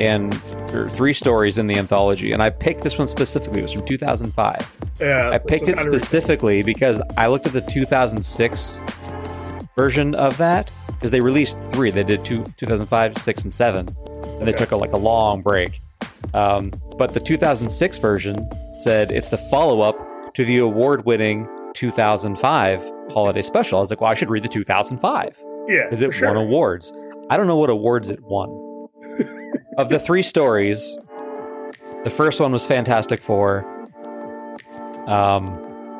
and 0.00 0.34
or 0.72 0.88
three 0.90 1.12
stories 1.12 1.58
in 1.58 1.66
the 1.68 1.76
anthology, 1.76 2.32
and 2.32 2.42
I 2.42 2.50
picked 2.50 2.82
this 2.82 2.98
one 2.98 3.06
specifically. 3.06 3.60
It 3.60 3.62
was 3.62 3.72
from 3.72 3.84
2005. 3.84 4.72
Yeah. 5.00 5.30
I 5.30 5.38
picked 5.38 5.68
it 5.68 5.78
specifically 5.78 6.62
because 6.64 7.00
I 7.16 7.26
looked 7.28 7.46
at 7.46 7.52
the 7.52 7.60
2006 7.60 8.80
version 9.76 10.14
of 10.14 10.36
that 10.38 10.70
because 11.04 11.10
they 11.10 11.20
released 11.20 11.60
three. 11.64 11.90
They 11.90 12.02
did 12.02 12.24
two, 12.24 12.46
2005, 12.56 13.18
six, 13.18 13.42
and 13.42 13.52
seven, 13.52 13.94
and 14.38 14.48
they 14.48 14.52
took 14.52 14.70
a, 14.70 14.76
like 14.76 14.94
a 14.94 14.96
long 14.96 15.42
break. 15.42 15.78
Um, 16.32 16.72
but 16.96 17.12
the 17.12 17.20
2006 17.20 17.98
version 17.98 18.48
said 18.80 19.12
it's 19.12 19.28
the 19.28 19.36
follow 19.36 19.82
up 19.82 20.32
to 20.32 20.46
the 20.46 20.56
award 20.56 21.04
winning 21.04 21.46
2005 21.74 22.90
holiday 23.10 23.42
special. 23.42 23.76
I 23.76 23.80
was 23.82 23.90
like, 23.90 24.00
well, 24.00 24.10
I 24.10 24.14
should 24.14 24.30
read 24.30 24.44
the 24.44 24.48
2005 24.48 25.38
Yeah. 25.68 25.82
because 25.82 26.00
it 26.00 26.14
sure. 26.14 26.28
won 26.28 26.38
awards. 26.38 26.90
I 27.28 27.36
don't 27.36 27.48
know 27.48 27.58
what 27.58 27.68
awards 27.68 28.08
it 28.08 28.22
won. 28.22 28.48
of 29.76 29.90
the 29.90 29.98
three 29.98 30.22
stories, 30.22 30.96
the 32.04 32.10
first 32.10 32.40
one 32.40 32.50
was 32.50 32.64
Fantastic 32.64 33.22
Four. 33.22 33.58
Um, 35.06 35.98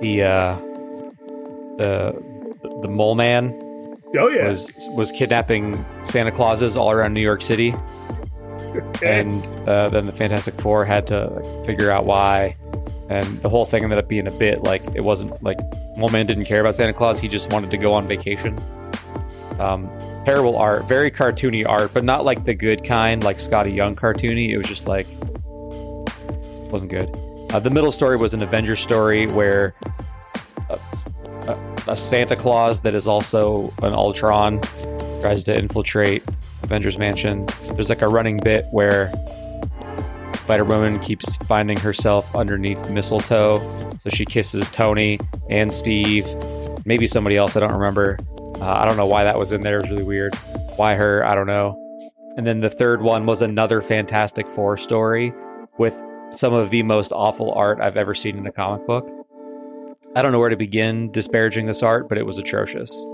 the 0.00 0.22
uh, 0.22 0.56
the 1.76 2.16
the 2.80 2.88
mole 2.88 3.14
man 3.14 3.66
Oh 4.16 4.28
yeah. 4.28 4.48
was 4.48 4.72
was 4.90 5.12
kidnapping 5.12 5.82
Santa 6.04 6.32
Clauses 6.32 6.76
all 6.76 6.90
around 6.90 7.14
New 7.14 7.20
York 7.20 7.42
City, 7.42 7.74
Okay. 8.74 9.20
and 9.20 9.44
uh, 9.68 9.88
then 9.88 10.06
the 10.06 10.12
Fantastic 10.12 10.60
Four 10.60 10.84
had 10.84 11.06
to 11.08 11.26
like, 11.28 11.66
figure 11.66 11.90
out 11.90 12.06
why. 12.06 12.56
And 13.08 13.42
the 13.42 13.48
whole 13.48 13.64
thing 13.64 13.82
ended 13.82 13.98
up 13.98 14.06
being 14.08 14.26
a 14.28 14.30
bit 14.32 14.62
like 14.62 14.82
it 14.94 15.02
wasn't 15.02 15.42
like 15.42 15.58
one 15.96 16.12
Man 16.12 16.26
didn't 16.26 16.44
care 16.44 16.60
about 16.60 16.74
Santa 16.76 16.92
Claus; 16.92 17.18
he 17.20 17.28
just 17.28 17.52
wanted 17.52 17.70
to 17.72 17.76
go 17.76 17.92
on 17.92 18.06
vacation. 18.06 18.58
Um, 19.58 19.90
terrible 20.24 20.56
art, 20.56 20.86
very 20.86 21.10
cartoony 21.10 21.68
art, 21.68 21.92
but 21.92 22.02
not 22.04 22.24
like 22.24 22.44
the 22.44 22.54
good 22.54 22.82
kind, 22.84 23.22
like 23.22 23.36
Skottie 23.38 23.74
Young 23.74 23.94
cartoony. 23.94 24.50
It 24.50 24.56
was 24.58 24.66
just 24.66 24.86
like 24.86 25.06
wasn't 26.70 26.90
good. 26.90 27.10
Uh, 27.50 27.58
the 27.58 27.70
middle 27.70 27.90
story 27.90 28.16
was 28.16 28.32
an 28.32 28.42
Avengers 28.42 28.78
story 28.80 29.26
where 29.26 29.74
a, 30.68 30.78
a, 31.86 31.96
Santa 31.96 32.36
Claus 32.36 32.80
that 32.80 32.94
is 32.94 33.06
also 33.06 33.72
an 33.82 33.92
Ultron 33.92 34.60
tries 35.20 35.44
to 35.44 35.56
infiltrate 35.56 36.22
Avengers 36.62 36.98
Mansion. 36.98 37.46
There's 37.74 37.88
like 37.88 38.02
a 38.02 38.08
running 38.08 38.38
bit 38.38 38.64
where 38.70 39.12
Spider 40.34 40.64
Woman 40.64 40.98
keeps 40.98 41.36
finding 41.36 41.78
herself 41.78 42.34
underneath 42.34 42.90
mistletoe, 42.90 43.58
so 43.98 44.10
she 44.10 44.24
kisses 44.24 44.68
Tony 44.70 45.20
and 45.48 45.72
Steve, 45.72 46.26
maybe 46.84 47.06
somebody 47.06 47.36
else. 47.36 47.56
I 47.56 47.60
don't 47.60 47.72
remember. 47.72 48.18
Uh, 48.60 48.72
I 48.72 48.86
don't 48.86 48.96
know 48.96 49.06
why 49.06 49.24
that 49.24 49.38
was 49.38 49.52
in 49.52 49.60
there. 49.60 49.78
It 49.78 49.82
was 49.82 49.90
really 49.92 50.04
weird. 50.04 50.34
Why 50.76 50.94
her? 50.94 51.24
I 51.24 51.34
don't 51.34 51.46
know. 51.46 51.76
And 52.36 52.46
then 52.46 52.60
the 52.60 52.70
third 52.70 53.02
one 53.02 53.26
was 53.26 53.42
another 53.42 53.80
Fantastic 53.80 54.48
Four 54.48 54.76
story 54.76 55.32
with 55.78 55.94
some 56.32 56.52
of 56.52 56.70
the 56.70 56.82
most 56.82 57.12
awful 57.12 57.52
art 57.52 57.80
I've 57.80 57.96
ever 57.96 58.14
seen 58.14 58.36
in 58.36 58.46
a 58.46 58.52
comic 58.52 58.86
book. 58.86 59.19
I 60.16 60.22
don't 60.22 60.32
know 60.32 60.38
where 60.40 60.48
to 60.48 60.56
begin 60.56 61.12
disparaging 61.12 61.66
this 61.66 61.82
art, 61.82 62.08
but 62.08 62.18
it 62.18 62.26
was 62.26 62.36
atrocious. 62.38 63.06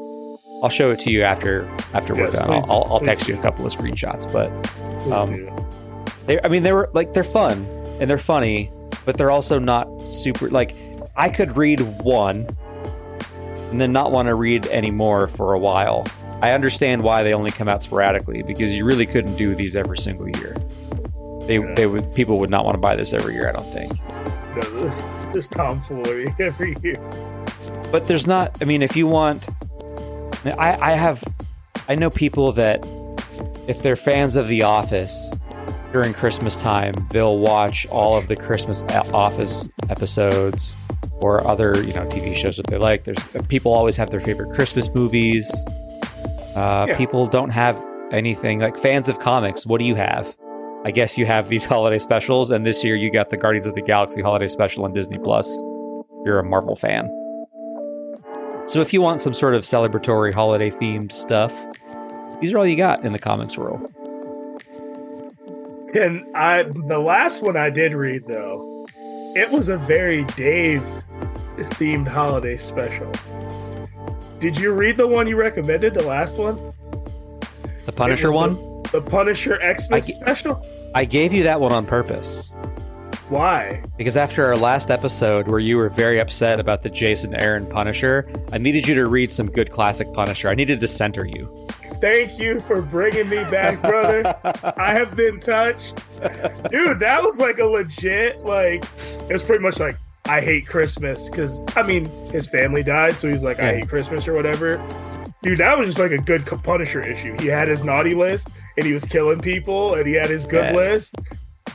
I'll 0.62 0.70
show 0.70 0.90
it 0.90 1.00
to 1.00 1.10
you 1.10 1.22
after 1.22 1.68
after 1.92 2.14
we're 2.14 2.30
done. 2.30 2.46
please- 2.46 2.70
I'll, 2.70 2.84
I'll, 2.90 3.00
text 3.00 3.28
you 3.28 3.38
a 3.38 3.42
couple 3.42 3.66
of 3.66 3.72
screenshots, 3.72 4.30
but 4.32 4.50
um, 5.12 5.50
they 6.26 6.40
I 6.42 6.48
mean 6.48 6.62
they 6.62 6.72
were 6.72 6.88
like 6.94 7.12
they're 7.12 7.24
fun 7.24 7.66
and 8.00 8.08
they're 8.08 8.16
funny, 8.16 8.70
but 9.04 9.18
they're 9.18 9.30
also 9.30 9.58
not 9.58 10.00
super 10.02 10.48
like 10.48 10.74
I 11.16 11.28
could 11.28 11.56
read 11.56 11.80
one 12.02 12.46
and 13.70 13.80
then 13.80 13.92
not 13.92 14.12
want 14.12 14.28
to 14.28 14.34
read 14.34 14.66
any 14.68 14.90
more 14.90 15.28
for 15.28 15.52
a 15.52 15.58
while. 15.58 16.06
I 16.40 16.52
understand 16.52 17.02
why 17.02 17.22
they 17.22 17.34
only 17.34 17.50
come 17.50 17.68
out 17.68 17.82
sporadically 17.82 18.42
because 18.42 18.74
you 18.74 18.84
really 18.86 19.06
couldn't 19.06 19.36
do 19.36 19.54
these 19.54 19.76
every 19.76 19.98
single 19.98 20.28
year. 20.38 20.56
They 21.42 21.58
Yeah. 21.58 21.74
they 21.74 21.86
would 21.86 22.14
people 22.14 22.38
would 22.38 22.50
not 22.50 22.64
want 22.64 22.74
to 22.76 22.80
buy 22.80 22.96
this 22.96 23.12
every 23.12 23.34
year, 23.34 23.48
I 23.48 23.52
don't 23.52 23.70
think. 23.72 25.06
This 25.36 25.48
tomfoolery 25.48 26.34
every 26.40 26.74
year. 26.82 26.96
But 27.92 28.08
there's 28.08 28.26
not 28.26 28.56
I 28.62 28.64
mean 28.64 28.80
if 28.80 28.96
you 28.96 29.06
want 29.06 29.46
I 30.46 30.78
I 30.80 30.90
have 30.92 31.22
I 31.90 31.94
know 31.94 32.08
people 32.08 32.52
that 32.52 32.86
if 33.68 33.82
they're 33.82 33.96
fans 33.96 34.36
of 34.36 34.48
The 34.48 34.62
Office 34.62 35.42
during 35.92 36.14
Christmas 36.14 36.56
time, 36.58 36.94
they'll 37.10 37.36
watch 37.36 37.86
all 37.88 38.16
of 38.16 38.28
the 38.28 38.36
Christmas 38.36 38.82
Office 39.12 39.68
episodes 39.90 40.74
or 41.20 41.46
other, 41.46 41.82
you 41.82 41.92
know, 41.92 42.06
TV 42.06 42.34
shows 42.34 42.56
that 42.56 42.68
they 42.68 42.78
like. 42.78 43.04
There's 43.04 43.28
people 43.48 43.74
always 43.74 43.98
have 43.98 44.08
their 44.08 44.20
favorite 44.20 44.54
Christmas 44.54 44.88
movies. 44.94 45.50
Uh, 46.56 46.86
Yeah. 46.88 46.96
People 46.96 47.26
don't 47.26 47.50
have 47.50 47.76
anything 48.10 48.60
like 48.60 48.78
fans 48.78 49.10
of 49.10 49.18
comics. 49.18 49.66
What 49.66 49.80
do 49.80 49.84
you 49.84 49.96
have? 49.96 50.34
I 50.86 50.92
guess 50.92 51.18
you 51.18 51.26
have 51.26 51.48
these 51.48 51.64
holiday 51.74 51.98
specials, 51.98 52.52
and 52.52 52.64
this 52.64 52.84
year 52.84 52.94
you 52.94 53.10
got 53.10 53.30
the 53.30 53.36
Guardians 53.36 53.66
of 53.66 53.74
the 53.74 53.82
Galaxy 53.82 54.22
holiday 54.22 54.46
special 54.46 54.84
on 54.84 54.92
Disney 54.92 55.18
Plus. 55.18 55.60
You're 56.24 56.38
a 56.38 56.44
Marvel 56.44 56.76
fan. 56.76 57.10
So 58.66 58.80
if 58.80 58.92
you 58.92 59.02
want 59.02 59.20
some 59.20 59.34
sort 59.34 59.56
of 59.56 59.62
celebratory 59.64 60.32
holiday 60.32 60.70
themed 60.70 61.10
stuff, 61.10 61.52
these 62.40 62.52
are 62.52 62.58
all 62.58 62.66
you 62.66 62.76
got 62.76 63.04
in 63.04 63.12
the 63.12 63.18
comics 63.18 63.58
world. 63.58 63.92
And 65.92 66.24
I, 66.36 66.62
the 66.62 66.98
last 67.00 67.42
one 67.42 67.56
I 67.56 67.68
did 67.68 67.92
read 67.92 68.28
though, 68.28 68.86
it 69.34 69.50
was 69.50 69.68
a 69.68 69.78
very 69.78 70.22
Dave 70.36 70.82
themed 71.56 72.06
holiday 72.06 72.56
special. 72.58 73.10
Did 74.38 74.56
you 74.56 74.70
read 74.70 74.96
the 74.98 75.08
one 75.08 75.26
you 75.26 75.34
recommended? 75.34 75.94
The 75.94 76.04
last 76.04 76.38
one. 76.38 76.56
The 77.86 77.92
Punisher 77.92 78.30
one? 78.30 78.54
the- 78.54 78.75
The 78.92 79.00
Punisher 79.00 79.58
Xmas 79.60 79.90
I 79.92 79.98
special? 80.00 80.64
I 80.94 81.04
gave 81.04 81.32
you 81.32 81.42
that 81.44 81.60
one 81.60 81.72
on 81.72 81.86
purpose 81.86 82.52
Why? 83.28 83.82
because 83.96 84.16
after 84.16 84.44
our 84.44 84.56
last 84.56 84.90
episode 84.90 85.48
where 85.48 85.58
you 85.58 85.76
were 85.76 85.88
very 85.88 86.18
upset 86.20 86.60
about 86.60 86.82
the 86.82 86.90
Jason 86.90 87.34
Aaron 87.34 87.66
Punisher, 87.66 88.28
I 88.52 88.58
needed 88.58 88.86
you 88.86 88.94
to 88.94 89.06
read 89.06 89.32
some 89.32 89.50
good 89.50 89.72
classic 89.72 90.12
Punisher. 90.12 90.48
I 90.48 90.54
needed 90.54 90.80
to 90.80 90.88
center 90.88 91.24
you. 91.26 91.66
Thank 92.00 92.38
you 92.38 92.60
for 92.60 92.82
bringing 92.82 93.28
me 93.28 93.42
back, 93.44 93.80
brother. 93.80 94.34
I 94.76 94.92
have 94.92 95.16
been 95.16 95.40
touched. 95.40 95.96
Dude, 96.70 96.98
that 96.98 97.22
was 97.22 97.38
like 97.38 97.58
a 97.58 97.64
legit, 97.64 98.44
like, 98.44 98.84
it 99.28 99.32
was 99.32 99.42
pretty 99.42 99.62
much 99.62 99.80
like, 99.80 99.96
I 100.26 100.42
hate 100.42 100.66
Christmas. 100.66 101.30
Because, 101.30 101.62
I 101.74 101.82
mean, 101.82 102.04
his 102.30 102.46
family 102.46 102.82
died, 102.82 103.18
so 103.18 103.30
he's 103.30 103.42
like, 103.42 103.58
I 103.60 103.76
hate 103.76 103.88
Christmas 103.88 104.28
or 104.28 104.34
whatever. 104.34 104.76
Dude, 105.42 105.58
that 105.58 105.78
was 105.78 105.86
just 105.86 105.98
like 105.98 106.10
a 106.12 106.18
good 106.18 106.44
Punisher 106.46 107.00
issue. 107.00 107.36
He 107.38 107.46
had 107.46 107.68
his 107.68 107.84
naughty 107.84 108.14
list 108.14 108.48
and 108.76 108.86
he 108.86 108.92
was 108.92 109.04
killing 109.04 109.40
people 109.40 109.94
and 109.94 110.06
he 110.06 110.14
had 110.14 110.30
his 110.30 110.46
good 110.46 110.62
Yes. 110.64 110.74
list. 110.74 111.14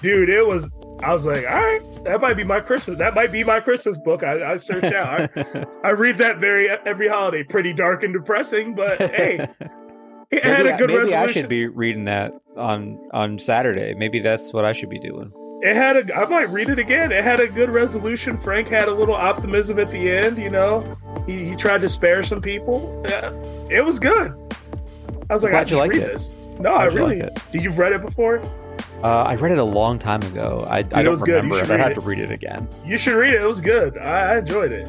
Dude, 0.02 0.30
it 0.30 0.46
was, 0.46 0.70
I 1.04 1.14
was 1.14 1.26
like, 1.26 1.46
all 1.46 1.60
right, 1.60 1.82
that 2.06 2.20
might 2.22 2.34
be 2.36 2.44
my 2.44 2.60
Christmas. 2.60 2.98
That 2.98 3.14
might 3.14 3.32
be 3.32 3.44
my 3.44 3.60
Christmas 3.60 3.98
book. 4.00 4.24
I, 4.24 4.54
I 4.54 4.56
search 4.58 4.84
out. 4.94 5.30
I, 5.38 5.66
I 5.84 5.90
read 5.92 6.18
that 6.18 6.40
very 6.40 6.70
every 6.70 7.08
holiday. 7.08 7.44
Pretty 7.44 7.72
dark 7.72 8.04
and 8.04 8.14
depressing, 8.14 8.74
but 8.76 8.98
hey, 9.00 9.48
it 10.32 10.44
had 10.44 10.66
a 10.66 10.76
good 10.78 10.90
maybe 10.90 11.00
resolution. 11.02 11.14
I 11.30 11.32
should 11.32 11.50
be 11.50 11.68
reading 11.68 12.06
that 12.06 12.34
on 12.58 13.00
on 13.14 13.38
Saturday. 13.40 13.94
Maybe 13.94 14.20
that's 14.20 14.52
what 14.54 14.66
I 14.66 14.74
should 14.74 14.90
be 14.90 15.00
doing. 15.00 15.32
It 15.64 15.76
had 15.76 16.10
a. 16.10 16.16
I 16.16 16.26
might 16.26 16.50
read 16.50 16.70
it 16.70 16.80
again. 16.80 17.12
It 17.12 17.24
had 17.24 17.40
a 17.40 17.48
good 17.48 17.70
resolution. 17.70 18.38
Frank 18.38 18.68
had 18.68 18.88
a 18.88 18.94
little 18.94 19.14
optimism 19.16 19.78
at 19.80 19.90
the 19.90 20.10
end. 20.12 20.38
You 20.38 20.50
know, 20.50 20.98
he, 21.28 21.46
he 21.46 21.56
tried 21.56 21.82
to 21.82 21.90
spare 21.90 22.24
some 22.24 22.42
people. 22.42 23.04
Yeah, 23.08 23.32
it 23.70 23.86
was 23.86 24.00
good. 24.00 24.34
I 25.30 25.34
was 25.34 25.44
like, 25.44 25.54
I 25.54 25.64
just 25.64 25.80
liked 25.80 25.94
read 25.96 26.04
it. 26.04 26.12
this. 26.12 26.32
No, 26.60 26.74
I 26.74 26.90
Glad 26.90 26.94
really. 26.96 27.22
liked 27.22 27.52
Did 27.52 27.64
you've 27.64 27.78
read 27.78 27.94
it 27.94 28.02
before? 28.02 28.42
Uh, 29.04 29.24
I 29.24 29.36
read 29.36 29.52
it 29.52 29.58
a 29.60 29.64
long 29.64 29.98
time 30.00 30.22
ago. 30.24 30.66
I, 30.70 30.78
I 30.78 30.80
it 30.80 30.90
don't 30.90 31.10
was 31.12 31.22
good. 31.24 31.44
You 31.44 31.50
remember 31.54 31.74
it. 31.74 31.80
I 31.80 31.82
have 31.82 31.92
it. 31.92 31.96
to 31.96 32.02
read 32.02 32.20
it 32.20 32.32
again. 32.32 32.68
You 32.86 32.98
should 32.98 33.16
read 33.16 33.34
it. 33.34 33.42
It 33.42 33.46
was 33.46 33.62
good. 33.62 33.98
I, 33.98 34.34
I 34.34 34.38
enjoyed 34.40 34.72
it. 34.72 34.88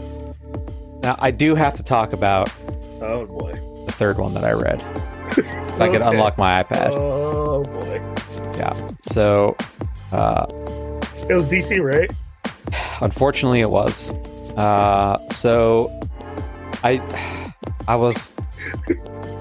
Now 1.03 1.17
I 1.19 1.31
do 1.31 1.55
have 1.55 1.75
to 1.75 1.83
talk 1.83 2.13
about 2.13 2.51
Oh 3.01 3.27
boy. 3.27 3.53
the 3.87 3.93
third 3.93 4.19
one 4.19 4.33
that 4.35 4.45
I 4.45 4.53
read. 4.53 4.83
If 5.73 5.81
I 5.81 5.89
could 5.89 6.03
unlock 6.03 6.37
my 6.37 6.63
iPad. 6.63 6.91
Oh 6.93 7.63
boy. 7.65 8.01
Yeah. 8.59 8.91
So, 9.05 9.57
uh, 10.13 10.45
It 11.33 11.37
was 11.37 11.49
DC, 11.49 11.83
right? 11.83 12.13
unfortunately, 13.01 13.63
it 13.63 13.71
was. 13.71 14.13
Uh, 14.55 15.17
so, 15.31 15.91
I, 16.85 17.01
I 17.89 17.97
was, 17.97 18.35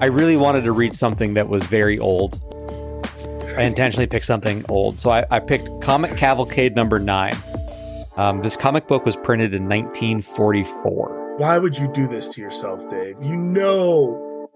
I 0.00 0.06
really 0.06 0.38
wanted 0.38 0.64
to 0.64 0.72
read 0.72 0.96
something 0.96 1.34
that 1.34 1.50
was 1.50 1.66
very 1.66 1.98
old. 1.98 2.40
I 3.58 3.64
intentionally 3.64 4.06
picked 4.06 4.24
something 4.24 4.64
old, 4.70 4.98
so 4.98 5.10
I, 5.10 5.26
I 5.30 5.38
picked 5.38 5.68
Comic 5.82 6.16
Cavalcade 6.16 6.74
number 6.74 6.98
nine. 6.98 7.36
Um, 8.16 8.40
this 8.40 8.56
comic 8.56 8.88
book 8.88 9.04
was 9.04 9.16
printed 9.16 9.52
in 9.52 9.68
1944. 9.68 11.36
Why 11.36 11.58
would 11.58 11.76
you 11.76 11.92
do 11.92 12.08
this 12.08 12.30
to 12.30 12.40
yourself, 12.40 12.88
Dave? 12.88 13.22
You 13.22 13.36
know. 13.36 14.48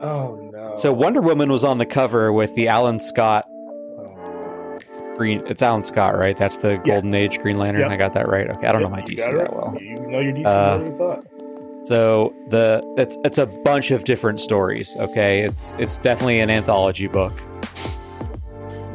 Oh 0.00 0.50
no. 0.52 0.76
So 0.76 0.92
Wonder 0.92 1.20
Woman 1.20 1.50
was 1.50 1.64
on 1.64 1.78
the 1.78 1.86
cover 1.86 2.32
with 2.32 2.54
the 2.54 2.68
Alan 2.68 3.00
Scott. 3.00 3.44
Green. 5.16 5.42
It's 5.46 5.62
Alan 5.62 5.84
Scott, 5.84 6.16
right? 6.16 6.36
That's 6.36 6.56
the 6.56 6.76
Golden 6.78 7.14
Age 7.14 7.38
Green 7.40 7.58
Lantern. 7.58 7.82
Yep. 7.82 7.90
I 7.90 7.96
got 7.96 8.12
that 8.14 8.28
right. 8.28 8.48
Okay, 8.50 8.66
I 8.66 8.72
don't 8.72 8.82
know 8.82 8.88
my 8.88 9.02
DC 9.02 9.16
that 9.18 9.32
right. 9.34 9.52
well. 9.52 9.76
You 9.80 9.94
know 10.00 10.20
your 10.20 10.32
DC 10.32 10.46
Uh, 10.46 10.68
more 10.70 10.78
than 10.78 10.86
you 10.92 10.98
thought. 10.98 11.26
So 11.86 12.34
the 12.48 12.82
it's 12.96 13.18
it's 13.24 13.38
a 13.38 13.46
bunch 13.46 13.90
of 13.90 14.04
different 14.04 14.40
stories. 14.40 14.96
Okay, 14.96 15.40
it's 15.40 15.74
it's 15.78 15.98
definitely 15.98 16.40
an 16.40 16.50
anthology 16.50 17.06
book. 17.06 17.32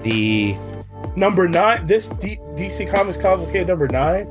The 0.03 0.55
Number 1.15 1.47
nine. 1.47 1.85
This 1.85 2.09
D- 2.09 2.39
DC 2.55 2.89
Comics 2.89 3.17
Complicated 3.17 3.67
number 3.67 3.87
nine, 3.87 4.25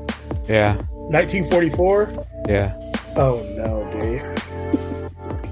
yeah 0.47 0.75
1944. 0.75 2.25
yeah 2.47 2.73
Oh 3.15 3.41
no, 3.57 3.99
Dave. 3.99 4.21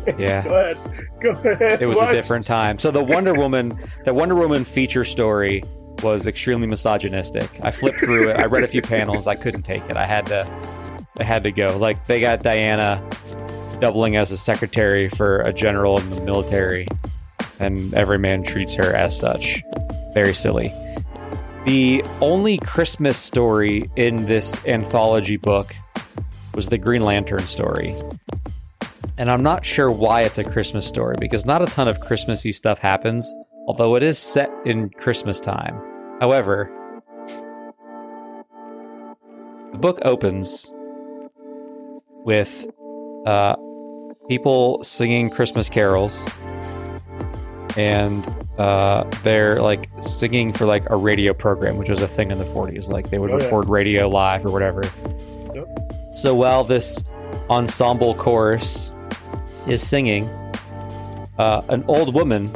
Okay, 0.08 0.16
Yeah. 0.24 0.44
Go 0.44 0.56
ahead. 0.56 0.78
Go 1.20 1.30
ahead. 1.32 1.82
it 1.82 1.86
was 1.86 1.98
What? 1.98 2.10
a 2.10 2.12
different 2.14 2.46
time. 2.46 2.80
So 2.80 2.92
the 2.92 3.04
Wonder 3.04 3.34
Woman 3.34 3.78
the 4.06 4.14
Wonder 4.14 4.36
Woman 4.36 4.64
feature 4.64 5.04
story 5.04 5.64
was 6.04 6.28
extremely 6.28 6.68
misogynistic. 6.68 7.50
I 7.62 7.72
flipped 7.72 8.00
through 8.00 8.30
it. 8.30 8.38
I 8.38 8.46
read 8.46 8.64
a 8.64 8.68
few 8.68 8.82
panels. 8.82 9.28
I 9.28 9.36
couldn't 9.36 9.64
take 9.64 9.84
it. 9.90 9.98
I 9.98 10.06
had 10.06 10.26
to 10.28 10.48
I 11.20 11.24
had 11.24 11.44
to 11.44 11.52
go. 11.52 11.78
Like 11.78 12.06
they 12.06 12.20
got 12.20 12.44
Diana 12.44 13.04
doubling 13.80 14.16
as 14.16 14.32
a 14.32 14.38
secretary 14.38 15.10
for 15.10 15.42
a 15.42 15.54
general 15.54 16.00
in 16.00 16.10
the 16.10 16.22
military, 16.22 16.88
and 17.60 17.94
every 17.94 18.20
man 18.20 18.44
treats 18.44 18.74
her 18.76 18.96
as 18.96 19.18
such. 19.18 19.64
Very 20.14 20.34
silly. 20.34 20.72
The 21.66 22.04
only 22.22 22.58
Christmas 22.60 23.18
story 23.18 23.90
in 23.96 24.26
this 24.26 24.58
anthology 24.66 25.38
book 25.38 25.76
was 26.56 26.70
the 26.70 26.78
Green 26.78 27.02
Lantern 27.02 27.46
story. 27.46 27.94
And 29.18 29.30
I'm 29.30 29.44
not 29.44 29.66
sure 29.66 29.92
why 29.92 30.22
it's 30.22 30.38
a 30.38 30.44
Christmas 30.44 30.88
story 30.88 31.16
because 31.20 31.46
not 31.46 31.62
a 31.62 31.66
ton 31.66 31.88
of 31.88 32.00
Christmassy 32.00 32.52
stuff 32.52 32.80
happens, 32.80 33.34
although 33.68 33.96
it 33.96 34.04
is 34.04 34.18
set 34.18 34.50
in 34.66 34.90
Christmas 34.92 35.40
time. 35.40 35.80
However, 36.20 36.72
the 39.72 39.78
book 39.78 40.00
opens 40.04 40.72
with 42.26 42.66
uh, 43.26 43.56
people 44.28 44.84
singing 44.84 45.30
Christmas 45.30 45.70
carols, 45.70 46.28
and 47.76 48.28
uh, 48.58 49.04
they're 49.24 49.62
like 49.62 49.90
singing 50.00 50.52
for 50.52 50.66
like 50.66 50.90
a 50.90 50.96
radio 50.96 51.34
program, 51.34 51.78
which 51.78 51.90
was 51.90 52.02
a 52.02 52.08
thing 52.08 52.32
in 52.32 52.38
the 52.38 52.44
40s. 52.46 52.88
Like 52.88 53.10
they 53.10 53.20
would 53.20 53.32
Oh, 53.32 53.38
yeah. 53.38 53.46
record 53.46 53.70
radio 53.70 54.10
live 54.10 54.46
or 54.46 54.52
whatever. 54.52 54.84
So 56.16 56.34
while 56.34 56.64
this 56.64 57.04
ensemble 57.50 58.16
chorus 58.16 58.92
is 59.68 59.86
singing, 59.86 60.28
uh, 61.38 61.62
an 61.70 61.84
old 61.88 62.16
woman 62.16 62.50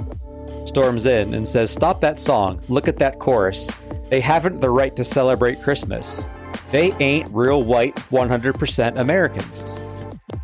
storms 0.72 1.06
in 1.06 1.34
and 1.34 1.48
says, 1.48 1.70
Stop 1.70 2.00
that 2.00 2.18
song. 2.18 2.62
Look 2.70 2.88
at 2.88 2.98
that 3.00 3.20
chorus. 3.20 3.70
They 4.10 4.22
haven't 4.22 4.62
the 4.62 4.70
right 4.70 4.96
to 4.96 5.04
celebrate 5.04 5.62
Christmas. 5.62 6.30
They 6.72 6.94
ain't 7.01 7.30
real 7.34 7.62
white 7.62 7.96
100% 8.10 8.98
Americans. 8.98 9.80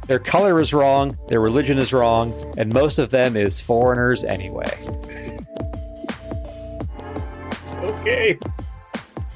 Their 0.06 0.20
color 0.20 0.60
is 0.60 0.74
wrong, 0.74 1.18
their 1.30 1.40
religion 1.40 1.78
is 1.78 1.94
wrong, 1.94 2.34
and 2.58 2.74
most 2.74 3.00
of 3.00 3.10
them 3.10 3.38
is 3.38 3.62
foreigners 3.62 4.26
anyway. 4.26 4.78
Okay. 7.82 8.38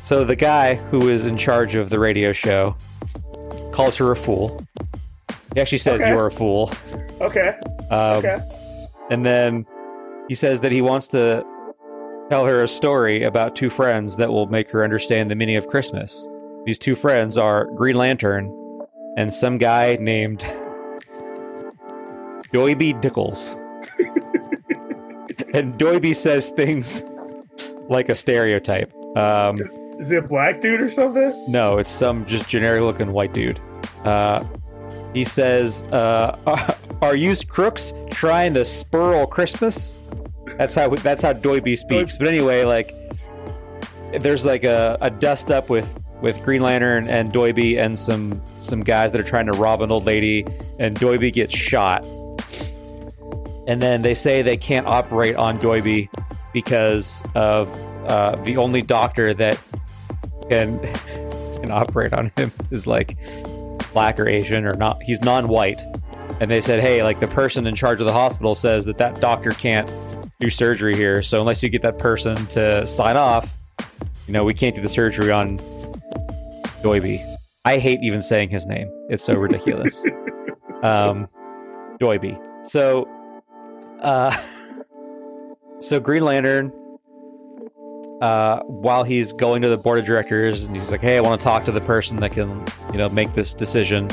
So 0.03 0.25
the 0.25 0.35
guy 0.35 0.75
who 0.75 1.07
is 1.07 1.25
in 1.25 1.37
charge 1.37 1.75
of 1.75 1.89
the 1.89 1.99
radio 1.99 2.33
show 2.33 2.75
calls 3.71 3.95
her 3.97 4.11
a 4.11 4.15
fool. 4.15 4.65
He 5.53 5.61
actually 5.61 5.77
says, 5.77 6.01
Okay. 6.01 6.11
You're 6.11 6.27
a 6.27 6.31
fool. 6.31 6.71
Okay. 7.21 7.57
Um, 7.89 8.17
Okay. 8.17 8.39
And 9.09 9.25
then 9.25 9.65
he 10.31 10.35
says 10.35 10.61
that 10.61 10.71
he 10.71 10.81
wants 10.81 11.07
to 11.07 11.45
tell 12.29 12.45
her 12.45 12.63
a 12.63 12.67
story 12.69 13.23
about 13.23 13.53
two 13.53 13.69
friends 13.69 14.15
that 14.15 14.31
will 14.31 14.45
make 14.45 14.69
her 14.69 14.81
understand 14.81 15.29
the 15.29 15.35
meaning 15.35 15.57
of 15.57 15.67
Christmas. 15.67 16.25
These 16.65 16.79
two 16.79 16.95
friends 16.95 17.37
are 17.37 17.65
Green 17.65 17.97
Lantern 17.97 18.49
and 19.17 19.33
some 19.33 19.57
guy 19.57 19.97
named 19.99 20.39
Doiby 22.53 23.01
Dickles. 23.01 23.57
and 25.53 25.77
Doiby 25.77 26.15
says 26.15 26.49
things 26.51 27.03
like 27.89 28.07
a 28.07 28.15
stereotype. 28.15 28.89
Um, 29.17 29.59
Is 29.99 30.13
it 30.13 30.23
a 30.23 30.25
black 30.25 30.61
dude 30.61 30.79
or 30.79 30.89
something? 30.89 31.33
no, 31.49 31.77
it's 31.77 31.91
some 31.91 32.25
just 32.25 32.47
generic 32.47 32.83
looking 32.83 33.11
white 33.11 33.33
dude. 33.33 33.59
Uh, 34.05 34.45
he 35.13 35.25
says, 35.25 35.83
uh, 35.91 36.39
are, 36.47 36.75
"Are 37.01 37.15
you 37.17 37.35
crooks 37.49 37.93
trying 38.11 38.53
to 38.53 38.61
spurl 38.61 39.29
Christmas?" 39.29 39.97
That's 40.61 40.75
how 40.75 40.89
that's 40.89 41.23
how 41.23 41.33
Doiby 41.33 41.75
speaks. 41.75 42.17
But 42.17 42.27
anyway, 42.27 42.65
like 42.65 42.93
there's 44.19 44.45
like 44.45 44.63
a, 44.63 44.95
a 45.01 45.09
dust 45.09 45.49
up 45.49 45.71
with 45.71 45.99
with 46.21 46.39
Green 46.43 46.61
Lantern 46.61 47.09
and 47.09 47.33
Doiby 47.33 47.79
and 47.79 47.97
some 47.97 48.39
some 48.61 48.81
guys 48.81 49.11
that 49.11 49.19
are 49.19 49.27
trying 49.27 49.47
to 49.47 49.53
rob 49.53 49.81
an 49.81 49.91
old 49.91 50.05
lady, 50.05 50.45
and 50.77 50.95
Doiby 50.99 51.33
gets 51.33 51.55
shot. 51.55 52.05
And 53.65 53.81
then 53.81 54.03
they 54.03 54.13
say 54.13 54.43
they 54.43 54.55
can't 54.55 54.85
operate 54.85 55.35
on 55.35 55.57
Doiby 55.57 56.09
because 56.53 57.23
of 57.33 57.67
uh, 58.07 58.35
the 58.43 58.57
only 58.57 58.83
doctor 58.83 59.33
that 59.33 59.57
can 60.47 60.79
can 61.59 61.71
operate 61.71 62.13
on 62.13 62.31
him 62.37 62.51
is 62.69 62.85
like 62.85 63.17
black 63.93 64.19
or 64.19 64.27
Asian 64.27 64.65
or 64.65 64.75
not. 64.75 65.01
He's 65.01 65.21
non-white, 65.21 65.81
and 66.39 66.51
they 66.51 66.61
said, 66.61 66.81
hey, 66.81 67.01
like 67.01 67.19
the 67.19 67.27
person 67.29 67.65
in 67.65 67.73
charge 67.73 67.99
of 67.99 68.05
the 68.05 68.13
hospital 68.13 68.53
says 68.53 68.85
that 68.85 68.99
that 68.99 69.19
doctor 69.19 69.49
can't 69.49 69.89
do 70.41 70.49
surgery 70.49 70.95
here. 70.95 71.21
So 71.21 71.39
unless 71.39 71.63
you 71.63 71.69
get 71.69 71.83
that 71.83 71.99
person 71.99 72.47
to 72.47 72.85
sign 72.85 73.15
off, 73.15 73.55
you 74.27 74.33
know, 74.33 74.43
we 74.43 74.53
can't 74.53 74.75
do 74.75 74.81
the 74.81 74.89
surgery 74.89 75.31
on 75.31 75.59
Doiby. 76.81 77.23
I 77.63 77.77
hate 77.77 77.99
even 78.01 78.21
saying 78.21 78.49
his 78.49 78.65
name. 78.65 78.91
It's 79.09 79.23
so 79.23 79.35
ridiculous. 79.35 80.05
um, 80.83 81.27
Doiby. 81.99 82.39
So, 82.65 83.07
uh, 84.01 84.35
so 85.79 85.99
Green 85.99 86.25
Lantern, 86.25 86.71
uh, 88.21 88.61
while 88.63 89.03
he's 89.03 89.31
going 89.33 89.61
to 89.61 89.69
the 89.69 89.77
board 89.77 89.99
of 89.99 90.05
directors, 90.05 90.63
and 90.63 90.75
he's 90.75 90.91
like, 90.91 91.01
"Hey, 91.01 91.17
I 91.17 91.21
want 91.21 91.39
to 91.39 91.43
talk 91.43 91.65
to 91.65 91.71
the 91.71 91.81
person 91.81 92.17
that 92.17 92.31
can, 92.31 92.65
you 92.91 92.97
know, 92.97 93.09
make 93.09 93.33
this 93.33 93.53
decision." 93.53 94.09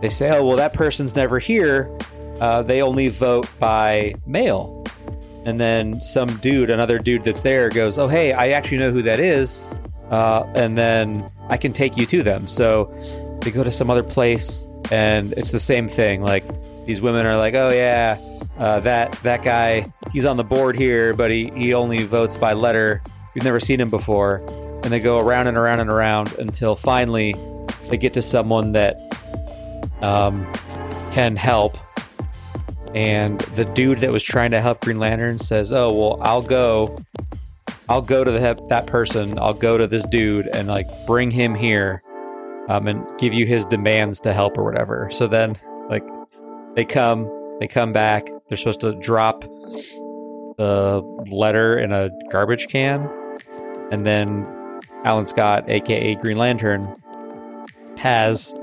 They 0.00 0.08
say, 0.08 0.36
"Oh, 0.36 0.44
well, 0.44 0.56
that 0.56 0.72
person's 0.72 1.14
never 1.14 1.38
here. 1.38 1.96
Uh, 2.40 2.62
they 2.62 2.82
only 2.82 3.08
vote 3.08 3.48
by 3.58 4.14
mail." 4.26 4.85
And 5.46 5.60
then 5.60 6.00
some 6.00 6.36
dude, 6.38 6.70
another 6.70 6.98
dude 6.98 7.22
that's 7.22 7.42
there, 7.42 7.68
goes, 7.70 7.98
"Oh, 7.98 8.08
hey, 8.08 8.32
I 8.32 8.48
actually 8.48 8.78
know 8.78 8.90
who 8.90 9.02
that 9.02 9.20
is, 9.20 9.62
uh, 10.10 10.42
and 10.56 10.76
then 10.76 11.24
I 11.48 11.56
can 11.56 11.72
take 11.72 11.96
you 11.96 12.04
to 12.06 12.22
them." 12.24 12.48
So 12.48 12.92
they 13.42 13.52
go 13.52 13.62
to 13.62 13.70
some 13.70 13.88
other 13.88 14.02
place, 14.02 14.66
and 14.90 15.32
it's 15.34 15.52
the 15.52 15.60
same 15.60 15.88
thing. 15.88 16.22
Like 16.22 16.44
these 16.84 17.00
women 17.00 17.26
are 17.26 17.36
like, 17.36 17.54
"Oh 17.54 17.70
yeah, 17.70 18.18
uh, 18.58 18.80
that 18.80 19.12
that 19.22 19.44
guy, 19.44 19.86
he's 20.12 20.26
on 20.26 20.36
the 20.36 20.44
board 20.44 20.76
here, 20.76 21.14
but 21.14 21.30
he 21.30 21.52
he 21.54 21.74
only 21.74 22.02
votes 22.02 22.34
by 22.34 22.52
letter. 22.52 23.00
We've 23.34 23.44
never 23.44 23.60
seen 23.60 23.80
him 23.80 23.88
before." 23.88 24.42
And 24.82 24.92
they 24.92 25.00
go 25.00 25.18
around 25.18 25.46
and 25.46 25.56
around 25.56 25.80
and 25.80 25.90
around 25.90 26.32
until 26.38 26.74
finally 26.76 27.34
they 27.88 27.96
get 27.96 28.14
to 28.14 28.22
someone 28.22 28.72
that 28.72 28.98
um, 30.02 30.44
can 31.12 31.36
help. 31.36 31.78
And 32.96 33.38
the 33.56 33.66
dude 33.66 33.98
that 33.98 34.10
was 34.10 34.22
trying 34.22 34.52
to 34.52 34.62
help 34.62 34.80
Green 34.80 34.98
Lantern 34.98 35.38
says, 35.38 35.70
"Oh 35.70 35.92
well, 35.92 36.18
I'll 36.22 36.40
go. 36.40 36.98
I'll 37.90 38.00
go 38.00 38.24
to 38.24 38.30
the 38.30 38.38
that 38.70 38.86
person. 38.86 39.38
I'll 39.38 39.52
go 39.52 39.76
to 39.76 39.86
this 39.86 40.04
dude 40.06 40.48
and 40.48 40.66
like 40.66 40.86
bring 41.06 41.30
him 41.30 41.54
here, 41.54 42.02
um, 42.70 42.88
and 42.88 43.06
give 43.18 43.34
you 43.34 43.44
his 43.44 43.66
demands 43.66 44.18
to 44.20 44.32
help 44.32 44.56
or 44.56 44.64
whatever." 44.64 45.10
So 45.10 45.26
then, 45.26 45.56
like, 45.90 46.04
they 46.74 46.86
come, 46.86 47.30
they 47.60 47.66
come 47.66 47.92
back. 47.92 48.30
They're 48.48 48.56
supposed 48.56 48.80
to 48.80 48.94
drop 48.94 49.42
the 50.56 51.02
letter 51.30 51.78
in 51.78 51.92
a 51.92 52.08
garbage 52.30 52.68
can, 52.68 53.10
and 53.92 54.06
then 54.06 54.46
Alan 55.04 55.26
Scott, 55.26 55.68
aka 55.68 56.14
Green 56.14 56.38
Lantern, 56.38 56.96
has 57.98 58.54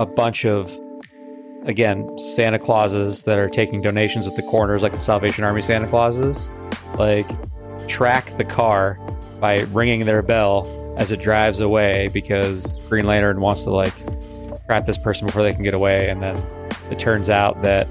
a 0.00 0.04
bunch 0.04 0.44
of 0.44 0.76
again 1.66 2.16
Santa 2.18 2.58
Clauses 2.58 3.24
that 3.24 3.38
are 3.38 3.48
taking 3.48 3.82
donations 3.82 4.26
at 4.26 4.36
the 4.36 4.42
corners, 4.42 4.82
like 4.82 4.92
the 4.92 5.00
Salvation 5.00 5.44
Army 5.44 5.62
Santa 5.62 5.86
Clauses, 5.88 6.48
like 6.96 7.26
track 7.88 8.36
the 8.38 8.44
car 8.44 8.98
by 9.40 9.60
ringing 9.72 10.06
their 10.06 10.22
bell 10.22 10.66
as 10.96 11.12
it 11.12 11.20
drives 11.20 11.60
away 11.60 12.08
because 12.08 12.78
Green 12.88 13.06
Lantern 13.06 13.40
wants 13.40 13.64
to 13.64 13.70
like 13.70 13.94
trap 14.66 14.86
this 14.86 14.98
person 14.98 15.26
before 15.26 15.42
they 15.42 15.52
can 15.52 15.62
get 15.62 15.74
away, 15.74 16.08
and 16.08 16.22
then 16.22 16.36
it 16.90 16.98
turns 16.98 17.28
out 17.28 17.60
that 17.62 17.86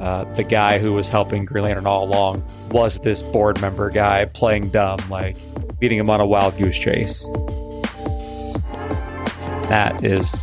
uh, 0.00 0.24
the 0.34 0.42
guy 0.42 0.78
who 0.78 0.92
was 0.92 1.08
helping 1.08 1.44
Green 1.44 1.64
Lantern 1.64 1.86
all 1.86 2.04
along 2.04 2.42
was 2.70 2.98
this 3.00 3.22
board 3.22 3.60
member 3.60 3.90
guy 3.90 4.24
playing 4.24 4.70
dumb, 4.70 4.98
like 5.10 5.36
beating 5.78 5.98
him 5.98 6.10
on 6.10 6.20
a 6.20 6.26
wild 6.26 6.56
goose 6.56 6.78
chase. 6.78 7.28
That 9.68 10.02
is 10.02 10.42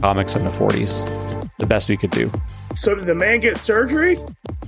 comics 0.00 0.36
in 0.36 0.44
the 0.44 0.50
40s. 0.50 1.17
The 1.58 1.66
best 1.66 1.88
we 1.88 1.96
could 1.96 2.10
do. 2.12 2.30
So 2.76 2.94
did 2.94 3.06
the 3.06 3.14
man 3.14 3.40
get 3.40 3.58
surgery? 3.58 4.16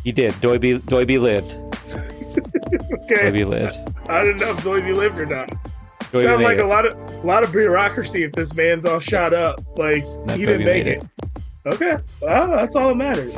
He 0.05 0.13
did. 0.13 0.33
Doiby, 0.35 0.81
Doiby 0.81 1.21
lived. 1.21 1.57
Okay. 3.11 3.33
Doiby 3.33 3.45
lived. 3.49 3.77
I 4.09 4.23
don't 4.25 4.37
know 4.37 4.51
if 4.51 4.59
Doiby 4.59 4.95
lived 4.95 5.19
or 5.19 5.27
not. 5.27 5.49
Doiby 6.13 6.23
Sounds 6.23 6.43
like 6.43 6.59
it. 6.59 6.65
a 6.65 6.67
lot 6.67 6.87
of 6.87 6.97
a 7.25 7.27
lot 7.27 7.43
of 7.43 7.51
bureaucracy 7.51 8.23
if 8.23 8.31
this 8.33 8.55
man's 8.55 8.87
all 8.87 9.01
shot 9.01 9.35
up. 9.35 9.61
Like 9.77 10.05
No, 10.27 10.35
he 10.37 10.47
didn't 10.47 10.65
make 10.65 10.85
made 10.85 10.87
it. 10.87 11.03
Okay. 11.67 11.97
Well, 12.23 12.51
that's 12.53 12.77
all 12.77 12.89
that 12.91 12.95
matters. 12.95 13.35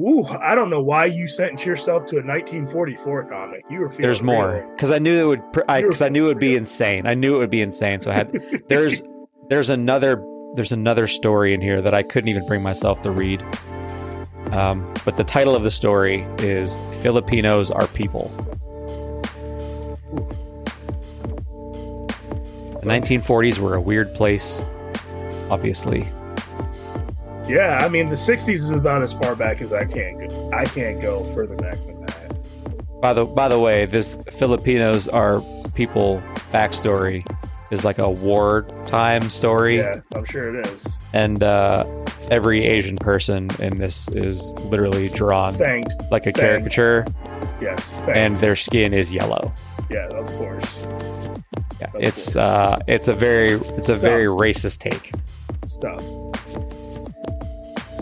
Ooh, 0.00 0.24
I 0.26 0.54
don't 0.56 0.68
know 0.68 0.82
why 0.82 1.06
you 1.06 1.26
sentenced 1.28 1.64
yourself 1.64 2.04
to 2.06 2.16
a 2.16 2.22
1944 2.26 3.24
comic. 3.28 3.62
You 3.70 3.78
were 3.80 3.88
feeling 3.88 4.02
There's 4.02 4.22
more 4.22 4.66
because 4.74 4.90
I 4.90 4.98
knew 4.98 5.22
it 5.22 5.26
would. 5.28 5.52
Because 5.52 5.64
I, 5.68 5.78
You 5.78 5.86
were 5.86 5.92
'cause 5.92 6.02
I 6.02 6.08
knew 6.10 6.24
it 6.24 6.28
would 6.28 6.38
be 6.40 6.48
real. 6.50 6.58
insane. 6.58 7.06
I 7.06 7.14
knew 7.14 7.36
it 7.36 7.38
would 7.38 7.50
be 7.50 7.62
insane. 7.62 8.00
So 8.00 8.10
I 8.10 8.14
had. 8.14 8.64
There's 8.68 9.02
there's 9.48 9.70
another 9.70 10.16
there's 10.56 10.72
another 10.72 11.06
story 11.06 11.54
in 11.54 11.60
here 11.60 11.80
that 11.80 11.94
I 11.94 12.02
couldn't 12.02 12.28
even 12.28 12.44
bring 12.46 12.62
myself 12.62 13.02
to 13.02 13.10
read. 13.10 13.42
Um, 14.50 14.92
but 15.04 15.16
the 15.16 15.24
title 15.24 15.54
of 15.54 15.62
the 15.62 15.70
story 15.70 16.22
is 16.38 16.80
Filipinos 17.02 17.70
Are 17.70 17.86
People. 17.88 18.28
The 22.80 22.92
1940s 22.92 23.58
were 23.58 23.74
a 23.74 23.80
weird 23.80 24.12
place, 24.14 24.64
obviously. 25.50 26.08
Yeah, 27.48 27.78
I 27.80 27.88
mean 27.88 28.08
the 28.08 28.16
60s 28.16 28.48
is 28.48 28.70
about 28.70 29.02
as 29.02 29.12
far 29.12 29.36
back 29.36 29.60
as 29.60 29.72
I 29.72 29.84
can 29.84 30.26
go. 30.26 30.50
I 30.52 30.64
can't 30.64 31.00
go 31.00 31.22
further 31.32 31.54
back 31.56 31.76
than 31.86 32.00
that. 32.06 33.00
By 33.00 33.12
the 33.12 33.24
by 33.24 33.48
the 33.48 33.58
way, 33.58 33.86
this 33.86 34.16
Filipinos 34.32 35.06
Are 35.06 35.42
People 35.74 36.22
backstory 36.52 37.24
is 37.70 37.84
like 37.84 37.98
a 37.98 38.08
wartime 38.10 39.28
story. 39.30 39.78
Yeah, 39.78 40.00
I'm 40.14 40.24
sure 40.24 40.54
it 40.56 40.66
is. 40.66 40.86
and 41.12 41.42
uh, 41.42 41.84
every 42.30 42.64
Asian 42.64 42.96
person 42.96 43.48
in 43.60 43.78
this 43.78 44.08
is 44.08 44.52
literally 44.70 45.08
drawn 45.08 45.54
Thanked. 45.54 45.92
like 46.10 46.26
a 46.26 46.32
caricature, 46.32 47.06
Yes. 47.60 47.94
And 48.08 48.36
their 48.38 48.54
skin 48.56 48.92
is 48.92 49.12
yellow. 49.12 49.52
yeah, 49.90 50.06
of 50.08 50.26
course. 50.36 50.78
Yeah, 51.80 51.88
Of 51.94 52.02
it's 52.02 52.24
course. 52.34 52.36
uh, 52.36 52.78
it's 52.86 53.08
a 53.08 53.12
very 53.12 53.52
it's 53.76 53.88
a 53.88 53.92
Tough. 53.92 54.00
very 54.02 54.24
racist 54.26 54.78
take. 54.78 55.12
Stuff. 55.66 56.00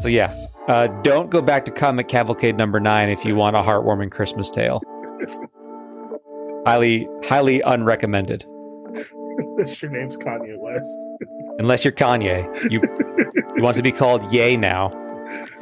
So 0.02 0.08
yeah, 0.08 0.32
uh, 0.68 0.88
don't 1.02 1.30
go 1.30 1.40
back 1.40 1.64
to 1.64 1.70
Comic 1.70 2.08
Cavalcade 2.08 2.56
number 2.56 2.78
nine 2.80 3.08
if 3.08 3.24
you 3.24 3.34
want 3.36 3.56
a 3.56 3.60
heartwarming 3.60 4.10
Christmas 4.10 4.50
tale. 4.50 4.82
highly 6.66 7.08
highly 7.24 7.60
unrecommended. 7.60 8.44
your 9.82 9.90
name's 9.90 10.16
Kanye 10.16 10.58
West. 10.58 10.98
Unless 11.58 11.84
you're 11.84 11.92
Kanye, 11.92 12.70
you 12.70 12.82
you 13.56 13.62
want 13.62 13.76
to 13.76 13.82
be 13.82 13.92
called 13.92 14.32
Yay 14.32 14.56
now. 14.56 14.88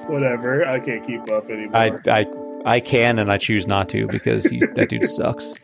Whatever. 0.06 0.66
I 0.66 0.80
can't 0.80 1.04
keep 1.06 1.30
up 1.30 1.50
anymore. 1.50 1.76
I 1.76 1.92
I 2.08 2.26
I 2.64 2.80
can 2.80 3.18
and 3.18 3.30
I 3.30 3.38
choose 3.38 3.66
not 3.66 3.88
to 3.90 4.06
because 4.06 4.44
he, 4.44 4.58
that 4.74 4.88
dude 4.88 5.04
sucks. 5.06 5.58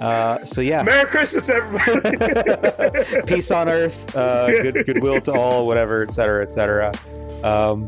Uh, 0.00 0.44
so 0.44 0.60
yeah. 0.60 0.82
Merry 0.82 1.06
Christmas, 1.06 1.48
everybody. 1.48 3.22
peace 3.26 3.50
on 3.50 3.68
earth, 3.68 4.14
uh, 4.14 4.48
good 4.48 4.84
goodwill 4.84 5.20
to 5.22 5.32
all, 5.32 5.66
whatever, 5.66 6.02
et 6.02 6.12
cetera, 6.12 6.42
et 6.42 6.52
cetera. 6.52 6.92
Um, 7.42 7.84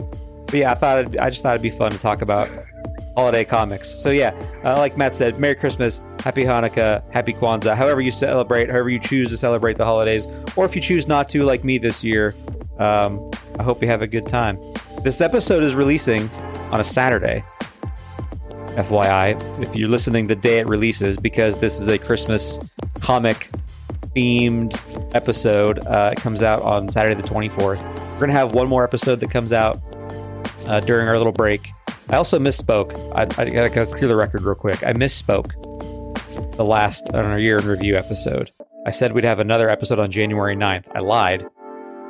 but 0.47 0.55
yeah, 0.55 0.73
I 0.73 0.75
thought 0.75 1.19
I 1.19 1.29
just 1.29 1.43
thought 1.43 1.55
it'd 1.55 1.63
be 1.63 1.71
fun 1.71 1.93
to 1.93 1.99
talk 1.99 2.23
about 2.23 2.49
holiday 3.19 3.45
comics. 3.45 3.89
So 3.89 4.11
yeah, 4.11 4.31
uh, 4.65 4.77
like 4.77 4.97
Matt 4.97 5.17
said, 5.17 5.41
Merry 5.41 5.57
Christmas, 5.57 6.01
Happy 6.21 6.45
Hanukkah, 6.45 7.03
Happy 7.11 7.33
Kwanzaa, 7.33 7.75
however 7.75 8.01
you 8.01 8.13
celebrate, 8.13 8.71
however 8.71 8.91
you 8.91 9.01
choose 9.01 9.29
to 9.31 9.37
celebrate 9.37 9.77
the 9.77 9.85
holidays, 9.85 10.29
or 10.55 10.65
if 10.65 10.77
you 10.77 10.81
choose 10.81 11.09
not 11.09 11.29
to, 11.31 11.43
like 11.43 11.65
me 11.65 11.79
this 11.79 12.05
year, 12.05 12.37
um, 12.79 13.29
I 13.59 13.65
hope 13.65 13.83
you 13.83 13.89
have 13.89 14.03
a 14.03 14.07
good 14.07 14.29
time. 14.29 14.57
This 15.03 15.21
episode 15.21 15.65
is 15.65 15.75
releasing 15.75 16.31
on 16.71 16.79
a 16.79 16.85
Saturday. 16.85 17.43
FYI, 18.77 19.35
if 19.61 19.75
you're 19.75 19.89
listening 19.89 20.29
the 20.29 20.37
day 20.37 20.59
it 20.59 20.69
releases, 20.69 21.17
because 21.17 21.57
this 21.57 21.81
is 21.81 21.89
a 21.89 21.99
Christmas 21.99 22.61
comic 23.01 23.51
themed 24.15 24.79
episode. 25.13 25.85
Uh, 25.89 26.11
it 26.13 26.21
comes 26.21 26.45
out 26.45 26.63
on 26.63 26.89
Saturday 26.89 27.21
the 27.21 27.29
24th. 27.29 27.83
We're 28.13 28.19
going 28.21 28.29
to 28.29 28.35
have 28.35 28.55
one 28.55 28.69
more 28.69 28.85
episode 28.85 29.19
that 29.19 29.31
comes 29.33 29.53
out 29.53 29.81
uh, 30.69 30.79
during 30.79 31.09
our 31.09 31.17
little 31.17 31.33
break. 31.33 31.73
I 32.11 32.17
also 32.17 32.39
misspoke. 32.39 32.97
I, 33.15 33.23
I 33.41 33.51
got 33.51 33.71
to 33.71 33.87
clear 33.87 34.09
the 34.09 34.17
record 34.17 34.43
real 34.43 34.55
quick. 34.55 34.83
I 34.85 34.93
misspoke 34.93 35.53
the 36.57 36.65
last 36.65 37.09
on 37.13 37.27
our 37.27 37.39
year 37.39 37.59
in 37.59 37.67
review 37.67 37.97
episode. 37.97 38.51
I 38.87 38.91
said 38.91 39.13
we'd 39.13 39.25
have 39.25 39.41
another 39.41 39.69
episode 39.69 39.99
on 39.99 40.11
January 40.11 40.57
9th. 40.57 40.89
I 40.95 41.01
lied. 41.01 41.47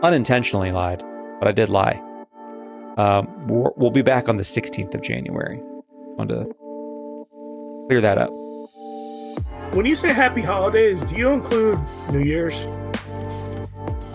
Unintentionally 0.02 0.70
lied, 0.70 1.02
but 1.40 1.48
I 1.48 1.52
did 1.52 1.68
lie. 1.68 2.00
Um, 2.96 3.28
we'll 3.48 3.90
be 3.90 4.02
back 4.02 4.28
on 4.28 4.36
the 4.36 4.42
16th 4.44 4.94
of 4.94 5.02
January. 5.02 5.60
Want 6.16 6.30
to 6.30 6.46
clear 7.88 8.00
that 8.00 8.18
up. 8.18 8.30
when 9.72 9.86
you 9.86 9.96
say 9.96 10.12
happy 10.12 10.42
holidays, 10.42 11.02
do 11.02 11.16
you 11.16 11.30
include 11.30 11.80
New 12.12 12.20
Year's? 12.22 12.64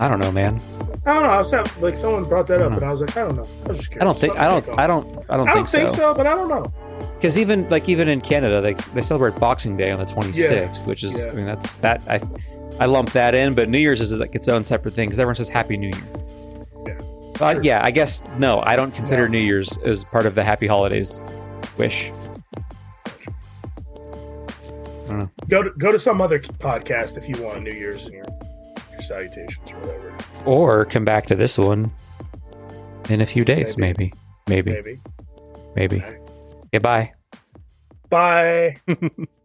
I 0.00 0.08
don't 0.08 0.20
know, 0.20 0.32
man. 0.32 0.60
I 1.06 1.12
don't 1.14 1.22
know. 1.24 1.28
I 1.28 1.38
was 1.38 1.50
having, 1.50 1.82
like 1.82 1.96
someone 1.96 2.24
brought 2.24 2.46
that 2.46 2.62
up, 2.62 2.70
don't 2.70 2.74
and 2.78 2.84
I 2.84 2.90
was 2.90 3.00
like, 3.02 3.16
I 3.16 3.20
don't 3.26 3.36
know. 3.36 3.46
I 3.66 3.68
was 3.68 3.78
just 3.78 3.90
curious. 3.90 4.02
I 4.02 4.04
don't 4.04 4.18
think. 4.18 4.36
I 4.36 4.48
don't. 4.48 4.78
I 4.78 4.86
don't. 4.86 5.06
I 5.28 5.36
don't, 5.36 5.48
I 5.48 5.54
don't 5.54 5.66
think, 5.66 5.68
think 5.68 5.88
so. 5.90 6.14
but 6.14 6.26
I 6.26 6.30
don't 6.34 6.48
know. 6.48 6.72
Because 7.16 7.36
even 7.36 7.68
like 7.68 7.88
even 7.88 8.08
in 8.08 8.20
Canada, 8.20 8.60
they 8.60 8.72
they 8.94 9.02
celebrate 9.02 9.38
Boxing 9.38 9.76
Day 9.76 9.90
on 9.90 9.98
the 9.98 10.06
26th, 10.06 10.86
which 10.86 11.04
is 11.04 11.16
Yeah. 11.16 11.30
I 11.30 11.34
mean 11.34 11.46
that's 11.46 11.76
that 11.78 12.02
I 12.08 12.20
I 12.80 12.86
lump 12.86 13.12
that 13.12 13.34
in, 13.34 13.54
but 13.54 13.68
New 13.68 13.78
Year's 13.78 14.00
is 14.00 14.12
like 14.12 14.34
its 14.34 14.48
own 14.48 14.64
separate 14.64 14.94
thing 14.94 15.08
because 15.08 15.18
everyone 15.18 15.34
says 15.36 15.48
Happy 15.50 15.76
New 15.76 15.88
Year. 15.88 16.02
Yeah. 16.86 16.98
But 17.38 17.52
Sure. 17.54 17.62
yeah, 17.64 17.84
I 17.84 17.90
guess 17.90 18.22
no, 18.38 18.60
I 18.64 18.74
don't 18.76 18.94
consider 18.94 19.24
No. 19.28 19.32
New 19.32 19.44
Year's 19.44 19.76
as 19.78 20.04
part 20.04 20.24
of 20.26 20.34
the 20.34 20.42
Happy 20.44 20.66
Holidays 20.66 21.20
wish. 21.76 22.10
Know. 25.08 25.30
Go 25.48 25.62
to 25.62 25.70
go 25.78 25.92
to 25.92 25.98
some 25.98 26.20
other 26.20 26.38
podcast 26.40 27.18
if 27.18 27.28
you 27.28 27.42
want 27.44 27.62
New 27.62 27.72
Year's 27.72 28.04
and 28.04 28.14
your 28.14 28.24
your 28.90 29.00
salutations 29.02 29.70
or 29.70 29.76
whatever. 29.76 30.14
Or 30.44 30.84
come 30.84 31.04
back 31.04 31.26
to 31.26 31.34
this 31.34 31.56
one 31.56 31.90
in 33.08 33.20
a 33.20 33.26
few 33.26 33.44
days, 33.44 33.76
maybe. 33.76 34.12
Maybe. 34.46 34.72
Maybe. 34.72 35.00
Maybe. 35.74 36.02
Okay, 36.66 36.78
bye. 36.78 37.12
Bye. 38.10 38.76